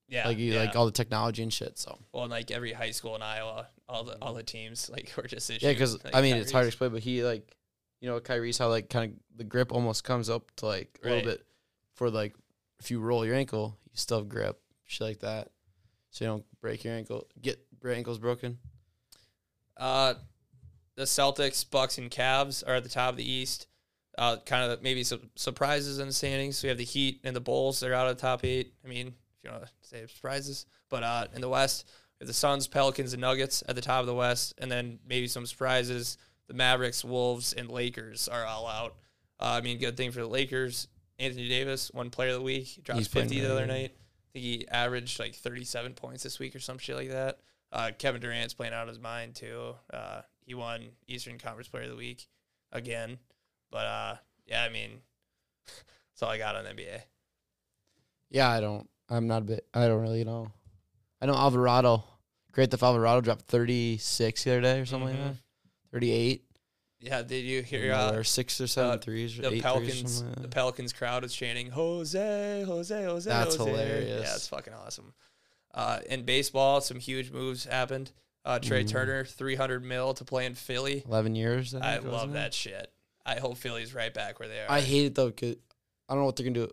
[0.07, 0.61] Yeah, like he, yeah.
[0.61, 1.77] like all the technology and shit.
[1.77, 5.11] So well, in like every high school in Iowa, all the all the teams like
[5.17, 5.63] were just issued.
[5.63, 7.55] yeah, because like, I mean it's hard to explain, but he like,
[8.01, 11.07] you know, Kyrie's how like kind of the grip almost comes up to like a
[11.07, 11.15] Right.
[11.15, 11.45] little bit
[11.95, 12.35] for like
[12.79, 15.49] if you roll your ankle, you still have grip, shit like that,
[16.11, 18.57] so you don't break your ankle, get your ankles broken.
[19.75, 20.15] Uh,
[20.95, 23.67] the Celtics, Bucks, and Cavs are at the top of the East.
[24.17, 26.57] Uh, kind of maybe some surprises in the standings.
[26.57, 27.79] So We have the Heat and the Bulls.
[27.79, 28.73] They're out of the top eight.
[28.83, 29.13] I mean,
[29.51, 31.87] want to say surprises, but uh, in the West,
[32.19, 35.45] the Suns, Pelicans, and Nuggets at the top of the West, and then maybe some
[35.45, 36.17] surprises.
[36.47, 38.95] The Mavericks, Wolves, and Lakers are all out.
[39.39, 40.87] Uh, I mean, good thing for the Lakers.
[41.19, 43.91] Anthony Davis, one player of the week, dropped He's 50 the other night.
[43.95, 47.39] I think he averaged like 37 points this week or some shit like that.
[47.71, 49.75] Uh, Kevin Durant's playing out of his mind too.
[49.91, 52.27] Uh, he won Eastern Conference Player of the Week
[52.71, 53.17] again.
[53.71, 55.01] But uh, yeah, I mean,
[55.65, 57.01] that's all I got on NBA.
[58.29, 58.89] Yeah, I don't.
[59.09, 59.67] I'm not a bit.
[59.73, 60.51] I don't really know.
[61.21, 62.03] I know Alvarado.
[62.51, 65.23] Grand Theft Alvarado dropped 36 the other day or something Mhm.
[65.25, 65.37] like that.
[65.91, 66.43] 38.
[66.99, 70.23] Yeah, did you hear or uh, six or seven uh, threes or the or Pelicans?
[70.23, 70.47] like The.
[70.47, 73.29] Pelicans crowd is chanting Jose, Jose, Jose.
[73.29, 74.27] That's Jose." hilarious.
[74.27, 75.13] Yeah, it's fucking awesome.
[75.73, 78.11] Uh, in baseball, some huge moves happened.
[78.43, 78.89] Uh, Trea Mhm.
[78.89, 81.03] Turner, 300 mil to play in Philly.
[81.05, 81.75] 11 years.
[81.75, 82.33] I, I love it?
[82.33, 82.91] that shit.
[83.25, 84.71] I hope Philly's right back where they are.
[84.71, 85.31] I hate it though.
[85.31, 85.55] Cause
[86.09, 86.71] I don't know what they're gonna do.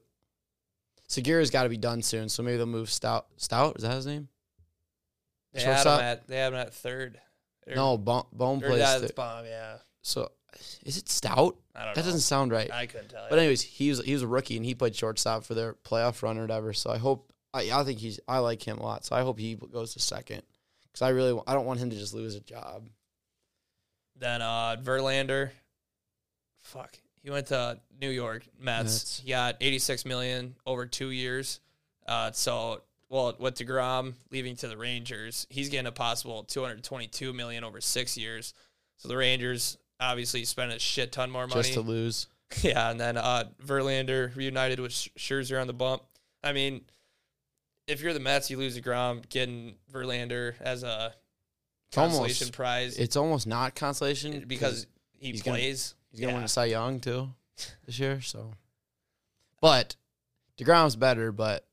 [1.08, 3.26] Segura's got to be done soon, so maybe they'll move Stout.
[3.36, 4.28] Stout is that his name?
[5.52, 7.20] they have him at they have him at third.
[7.66, 8.78] Or- No, Bone, Bone plays.
[8.78, 9.44] that's bomb.
[9.46, 10.30] Yeah, so
[10.84, 11.56] is it Stout?
[11.74, 12.06] I don't That know.
[12.06, 12.70] doesn't sound right.
[12.72, 13.30] I couldn't tell you.
[13.30, 16.22] But anyways, he was he was a rookie and he played shortstop for their playoff
[16.22, 16.72] run or whatever.
[16.72, 19.04] So I hope I I think he's I like him a lot.
[19.04, 20.42] So I hope he goes to second
[20.84, 22.88] because I really I don't want him to just lose a job.
[24.16, 25.50] Then uh Verlander,
[26.62, 28.84] fuck, he went to New York Mets.
[28.84, 29.20] Mets.
[29.24, 31.58] He got 86 million over two years.
[32.06, 37.64] Uh, so well, with Degrom leaving to the Rangers, he's getting a possible 222 million
[37.64, 38.54] over six years.
[38.98, 41.62] So the Rangers obviously spent a shit ton more money.
[41.62, 42.26] Just to lose.
[42.62, 46.02] Yeah, and then uh, Verlander reunited with Sch- Scherzer on the bump.
[46.44, 46.82] I mean,
[47.88, 51.14] if you're the Mets, you lose Degrom, getting Verlander as a
[51.88, 54.86] It's almost- consolation prize It's almost not consolation because
[55.18, 55.94] he he's gonna- plays.
[56.14, 56.38] He's gonna yeah.
[56.38, 57.28] win a Cy Young too
[57.86, 58.20] this year.
[58.20, 58.52] So,
[59.60, 59.96] but
[60.56, 61.32] Degrom's better.
[61.32, 61.66] But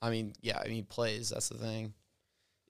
[0.00, 1.30] I mean, yeah, I mean, he plays.
[1.30, 1.92] That's the thing.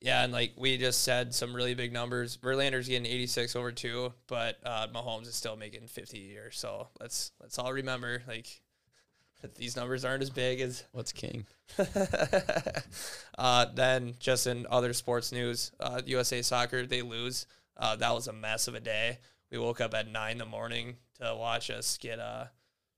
[0.01, 2.37] Yeah, and like we just said, some really big numbers.
[2.37, 6.51] Verlander's getting 86 over two, but uh, Mahomes is still making 50 a year.
[6.53, 8.63] So let's let's all remember, like
[9.43, 10.85] that these numbers aren't as big as.
[10.93, 11.47] What's king?
[13.39, 17.47] uh, then just in other sports news, uh, USA Soccer they lose.
[17.77, 19.19] Uh, that was a mess of a day.
[19.51, 22.47] We woke up at nine in the morning to watch us get uh,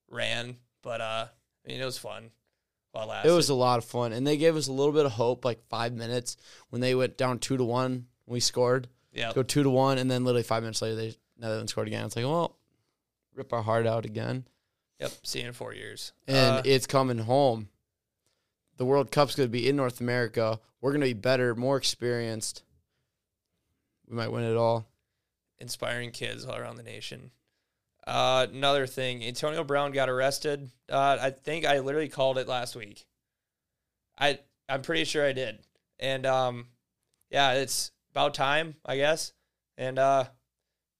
[0.08, 1.26] ran, but uh,
[1.64, 2.30] I mean it was fun.
[2.92, 5.06] While it It was a lot of fun, and they gave us a little bit
[5.06, 6.36] of hope, like five minutes
[6.70, 8.06] when they went down two to one.
[8.26, 9.32] We scored, yeah.
[9.32, 12.04] go two to one, and then literally five minutes later, they Netherlands scored again.
[12.04, 12.56] It's like, well,
[13.34, 14.44] rip our heart out again,
[15.00, 16.12] Yep, see you in four years.
[16.26, 17.68] and Uh, it's coming home.
[18.76, 20.60] The World Cup's going to be in North America.
[20.80, 22.62] We're going to be better, more experienced.
[24.08, 24.86] We might win it all.
[25.60, 27.30] Inspiring kids all around the nation.
[28.06, 30.70] Uh, another thing, Antonio Brown got arrested.
[30.90, 33.06] Uh, I think I literally called it last week.
[34.18, 34.38] I
[34.68, 35.58] I'm pretty sure I did,
[35.98, 36.66] and um,
[37.30, 39.32] yeah, it's about time, I guess.
[39.76, 40.24] And uh,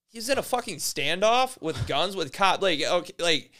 [0.09, 2.63] he's in a fucking standoff with guns with cop.
[2.63, 3.51] Like okay, like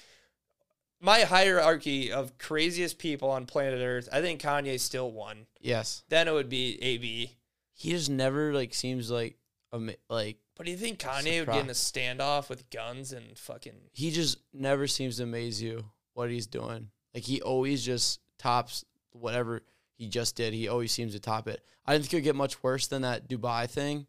[1.01, 4.09] my hierarchy of craziest people on planet Earth.
[4.13, 5.47] I think Kanye still won.
[5.61, 7.37] Yes, Then it would be AB.
[7.73, 9.37] he just never like seems like
[9.73, 13.39] ama- like But do you think Kanye would get in a standoff with guns and
[13.39, 13.73] fucking?
[13.95, 16.91] he just never seems to amaze you what he's doing.
[17.15, 19.63] Like he always just tops whatever
[19.95, 20.53] he just did.
[20.53, 21.65] He always seems to top it.
[21.87, 24.07] I didn't think it would get much worse than that Dubai thing,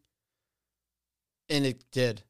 [1.50, 2.24] and it did.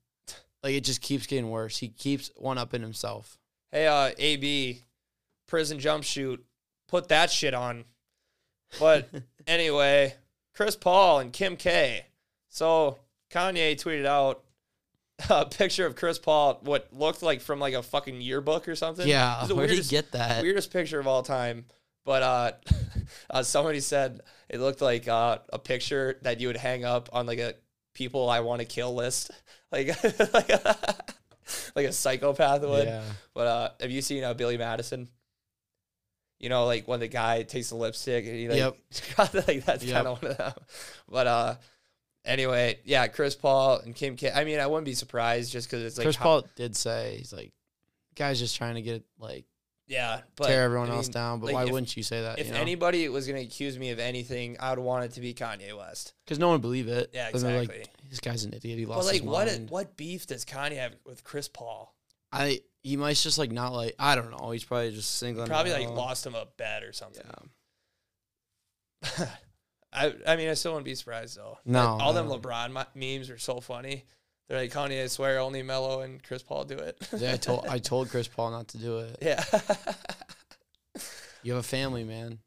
[0.62, 1.80] Like it just keeps getting worse.
[1.80, 3.40] He keeps one up in himself.
[3.72, 4.84] Hey, uh, AB,
[5.48, 6.46] prison jump shoot
[6.88, 7.86] put that shit on.
[8.80, 9.10] But
[9.48, 10.14] anyway,
[10.54, 12.06] Chris Paul and Kim K.
[12.50, 13.00] So
[13.34, 14.44] Kanye tweeted out
[15.30, 19.08] a picture of Chris Paul, what looked like from like a fucking yearbook or something.
[19.08, 20.42] Yeah, where did he get that?
[20.44, 21.66] weirdest picture of all time.
[22.04, 22.52] But uh,
[23.30, 27.26] uh, somebody said it looked like uh, a picture that you would hang up on
[27.28, 27.54] like a
[27.94, 29.30] people I want to kill list,
[29.72, 29.88] like
[30.34, 30.96] like a,
[31.76, 32.88] like a psychopath would.
[32.88, 33.04] Yeah.
[33.36, 35.10] But uh, have you seen uh, Billy Madison?
[36.40, 39.46] You know, like when the guy takes the lipstick and he like, Yep.
[39.48, 39.94] like that's Yep.
[39.96, 40.54] kind of one of them.
[41.08, 41.56] But uh,
[42.26, 44.32] anyway, yeah, Chris Paul and Kim K.
[44.32, 47.18] I mean, I wouldn't be surprised just because it's like Chris how- Paul did say
[47.18, 47.52] he's like,
[48.16, 49.46] guy's just trying to get like
[49.88, 51.40] yeah, but tear everyone I else down.
[51.40, 52.40] But like, why if- wouldn't you say that?
[52.40, 52.60] If you know?
[52.60, 56.14] anybody was gonna accuse me of anything, I would want it to be Kanye West.
[56.26, 57.12] because no one would believe it.
[57.14, 57.80] Yeah, exactly.
[57.80, 58.80] Like, this guy's an idiot.
[58.80, 59.02] He lost.
[59.02, 59.70] But like, his what mind.
[59.70, 61.94] what beef does Kanye have with Chris Paul?
[62.32, 64.52] I he might just like not like I don't know.
[64.52, 65.48] He's probably just singling.
[65.48, 67.26] Probably like lost him a bet or something.
[69.04, 69.26] Yeah.
[69.94, 71.58] I I mean, I still wouldn't be surprised though.
[71.66, 72.28] No, all them.
[72.28, 74.06] LeBron memes are so funny.
[74.48, 76.98] They're like Kanye, I swear, only Melo and Chris Paul do it.
[77.18, 79.18] Yeah, I told I told Chris Paul not to do it.
[79.22, 79.44] yeah.
[81.44, 82.40] You have a family, man.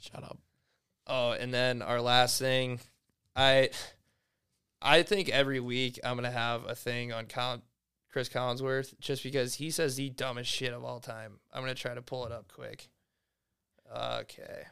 [0.00, 0.38] Shut up.
[1.06, 2.80] Oh, and then our last thing,
[3.36, 3.70] I
[4.82, 7.62] I think every week I'm gonna have a thing on Colin,
[8.10, 11.38] Chris Collinsworth just because he says the dumbest shit of all time.
[11.52, 12.88] I'm gonna try to pull it up quick.
[13.94, 14.64] Okay.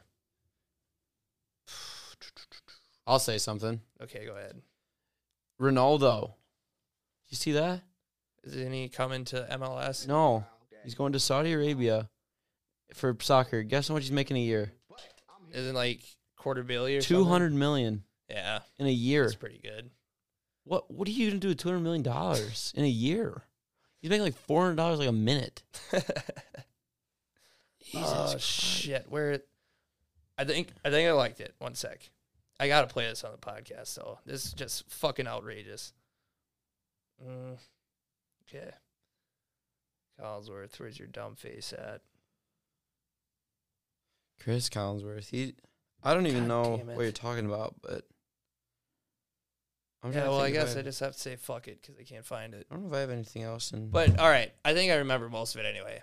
[3.05, 3.81] I'll say something.
[4.01, 4.61] Okay, go ahead.
[5.61, 6.33] Ronaldo.
[7.29, 7.81] You see that?
[8.43, 10.07] Isn't he coming to MLS?
[10.07, 10.45] No,
[10.83, 12.09] he's going to Saudi Arabia
[12.93, 13.63] for soccer.
[13.63, 14.71] Guess how much he's making a year?
[15.53, 16.01] Isn't like
[16.37, 17.29] quarter billion or Two something?
[17.31, 19.23] hundred million Yeah, in a year.
[19.23, 19.91] that's pretty good.
[20.65, 23.43] What What are you gonna do with two hundred million dollars in a year?
[24.01, 25.63] He's making like four hundred dollars like a minute.
[27.83, 29.05] Jesus oh shit!
[29.09, 29.39] Where?
[30.37, 31.53] I think I think I liked it.
[31.59, 32.09] One sec.
[32.63, 33.87] I gotta play this on the podcast.
[33.87, 35.91] So this is just fucking outrageous.
[37.21, 37.57] Mm,
[38.47, 38.71] okay.
[40.21, 41.99] Collinsworth, where's your dumb face at?
[44.41, 45.29] Chris Collinsworth.
[45.29, 45.55] He.
[46.03, 48.03] I don't even God know what you're talking about, but.
[50.01, 52.03] I'm Yeah, well, I guess I have- just have to say fuck it because I
[52.03, 52.65] can't find it.
[52.69, 53.71] I don't know if I have anything else.
[53.71, 56.01] In, But all right, I think I remember most of it anyway.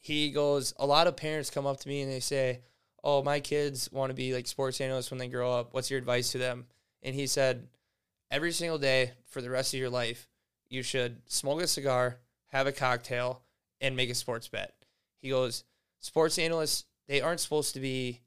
[0.00, 2.62] He goes, a lot of parents come up to me and they say,
[3.02, 5.72] "Oh, my kids want to be like sports analysts when they grow up.
[5.72, 6.66] What's your advice to them?"
[7.02, 7.68] And he said,
[8.30, 10.28] "Every single day for the rest of your life,
[10.68, 13.42] you should smoke a cigar, have a cocktail,
[13.80, 14.74] and make a sports bet."
[15.22, 15.64] He goes,
[15.98, 18.20] "Sports analysts, they aren't supposed to be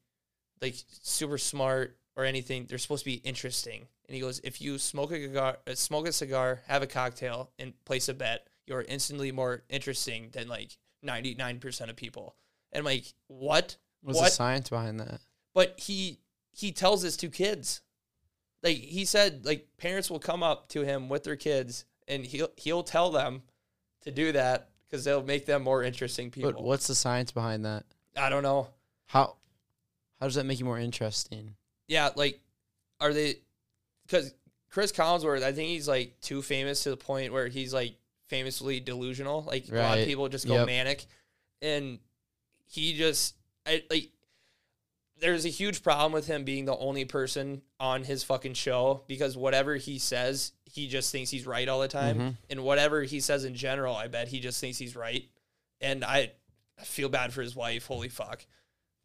[0.62, 2.66] like super smart or anything.
[2.66, 6.14] They're supposed to be interesting." And he goes, "If you smoke a cigar, smoke a
[6.14, 11.90] cigar, have a cocktail, and place a bet, you're instantly more interesting than like 99%
[11.90, 12.36] of people."
[12.72, 15.20] And I'm like, "What?" What's the science behind that?
[15.54, 16.20] but he
[16.52, 17.82] he tells this to kids
[18.62, 22.50] like he said like parents will come up to him with their kids and he'll
[22.58, 23.42] he'll tell them
[24.02, 27.66] to do that because they'll make them more interesting people But what's the science behind
[27.66, 27.84] that?
[28.18, 28.68] i don't know
[29.08, 29.36] How
[30.20, 31.56] how does that make you more interesting?
[31.88, 32.40] yeah like
[33.00, 33.36] are they
[34.06, 34.34] because
[34.70, 37.96] chris collinsworth i think he's like too famous to the point where he's like
[38.28, 40.66] famously delusional like a lot of people just go Yep.
[40.68, 41.06] manic
[41.62, 42.00] and
[42.66, 43.36] he just
[43.66, 44.10] I, like
[45.20, 49.38] there's a huge problem with him being the only person on his fucking show because
[49.38, 52.18] whatever he says he just thinks he's right all the time.
[52.18, 52.38] Mhm.
[52.50, 55.30] and whatever he says in general i bet he just thinks he's right.
[55.82, 56.32] And i
[56.80, 57.86] I feel bad for his wife.
[57.86, 58.46] Holy fuck.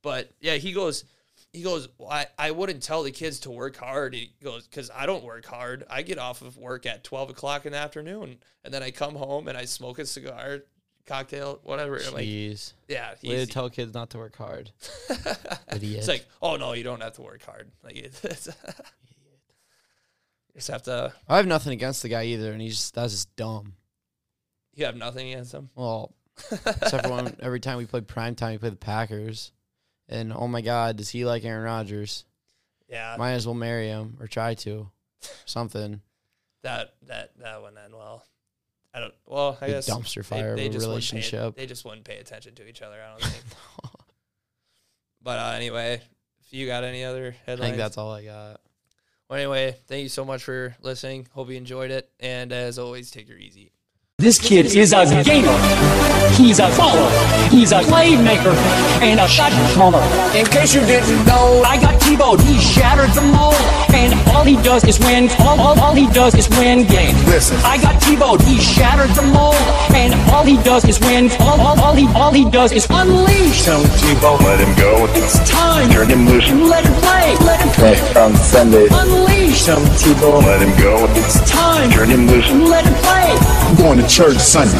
[0.02, 1.04] But yeah he goes
[1.52, 4.14] he goes well, I, I wouldn't tell the kids to work hard.
[4.14, 5.84] He goes because i don't work hard.
[5.88, 9.14] I get off of work at 12 o'clock in the afternoon and then i come
[9.14, 10.60] home and i smoke a cigar
[11.08, 12.72] cocktail whatever I'm like Jeez.
[12.88, 14.70] yeah Way to tell kids not to work hard.
[15.74, 15.98] Idiot.
[15.98, 18.52] it's like oh no you don't have to work hard like it's you
[20.56, 23.34] just have to I have nothing against the guy either, and he's just, that's just
[23.36, 23.74] dumb.
[24.74, 26.14] you have nothing against him Well,
[26.50, 29.52] except for when every time we play prime time, we play the Packers,
[30.08, 32.24] and oh my God, does he like Aaron Rodgers?
[32.88, 34.90] yeah Might as well marry him or try to,
[35.44, 36.00] something.
[36.62, 38.24] that that that wouldn't end well
[38.98, 41.56] i don't well i A guess dumpster fire they of a just wouldn't pay, relationship.
[41.56, 43.44] they just wouldn't pay attention to each other i don't think
[45.22, 46.02] but uh, anyway
[46.40, 48.60] if you got any other I headlines think that's all I got.
[49.30, 53.10] well anyway thank you so much for listening hope you enjoyed it and as always
[53.12, 53.70] take your easy
[54.18, 55.54] This kid is a gamer.
[56.34, 57.08] He's a follower.
[57.54, 58.50] He's a playmaker
[59.00, 60.02] and a shot caller.
[60.36, 62.40] In case you didn't know, I got T-Bone.
[62.40, 63.57] He shattered the mold,
[63.94, 65.28] and all he does is win.
[65.40, 67.18] All, all, all he does is win games.
[67.26, 67.56] Listen.
[67.64, 68.40] I got T-Bone.
[68.40, 69.56] He shattered the mold,
[69.94, 71.30] and all he does is win.
[71.40, 73.64] All, all, all he all he does is unleash.
[73.64, 74.38] tell me T-Bone.
[74.44, 75.06] Let him go.
[75.14, 75.90] It's time.
[75.90, 76.50] Turn him loose.
[76.50, 77.36] Let him play.
[77.46, 77.94] Let him play.
[78.12, 78.88] From Sunday.
[78.90, 79.64] Unleash.
[79.64, 80.42] Tim Tebow.
[80.42, 81.06] Let him go.
[81.18, 81.90] It's time.
[81.90, 82.50] Turn him loose.
[82.50, 83.36] Let him play.
[83.68, 84.78] I'm going to church Sunday.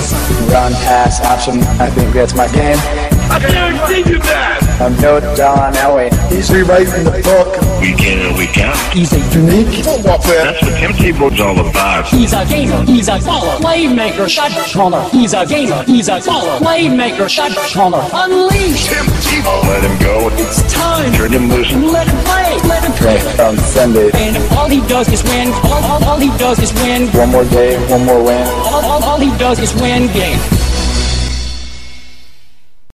[0.53, 1.61] run pass option.
[1.81, 3.08] I think that's my game.
[3.31, 4.65] I can't see you that.
[4.81, 6.09] I'm no John Elway.
[6.31, 7.51] He's rewriting the book.
[7.81, 8.77] Week in and week out.
[8.95, 10.45] He's a Unique football player.
[10.45, 12.07] That's what Tim Tebow's all about.
[12.09, 12.85] He's a gamer.
[12.85, 13.59] He's a follower.
[13.59, 14.29] Playmaker.
[14.29, 15.09] Shot caller.
[15.11, 15.83] He's a gamer.
[15.85, 16.59] He's a follower.
[16.59, 17.29] Playmaker.
[17.29, 18.03] Shot caller.
[18.13, 18.89] Unleash.
[18.89, 19.63] Tim Tebow.
[19.67, 20.31] Let him go.
[20.33, 21.13] It's time.
[21.13, 21.73] Turn him loose.
[21.73, 22.57] Let him play.
[22.69, 23.19] Let him play.
[23.37, 24.11] From Sunday.
[24.15, 25.53] And all he does is win.
[25.65, 27.09] All, all, all he does is win.
[27.09, 28.47] One more day, one more win.
[28.47, 30.58] All, all, all he does is win games.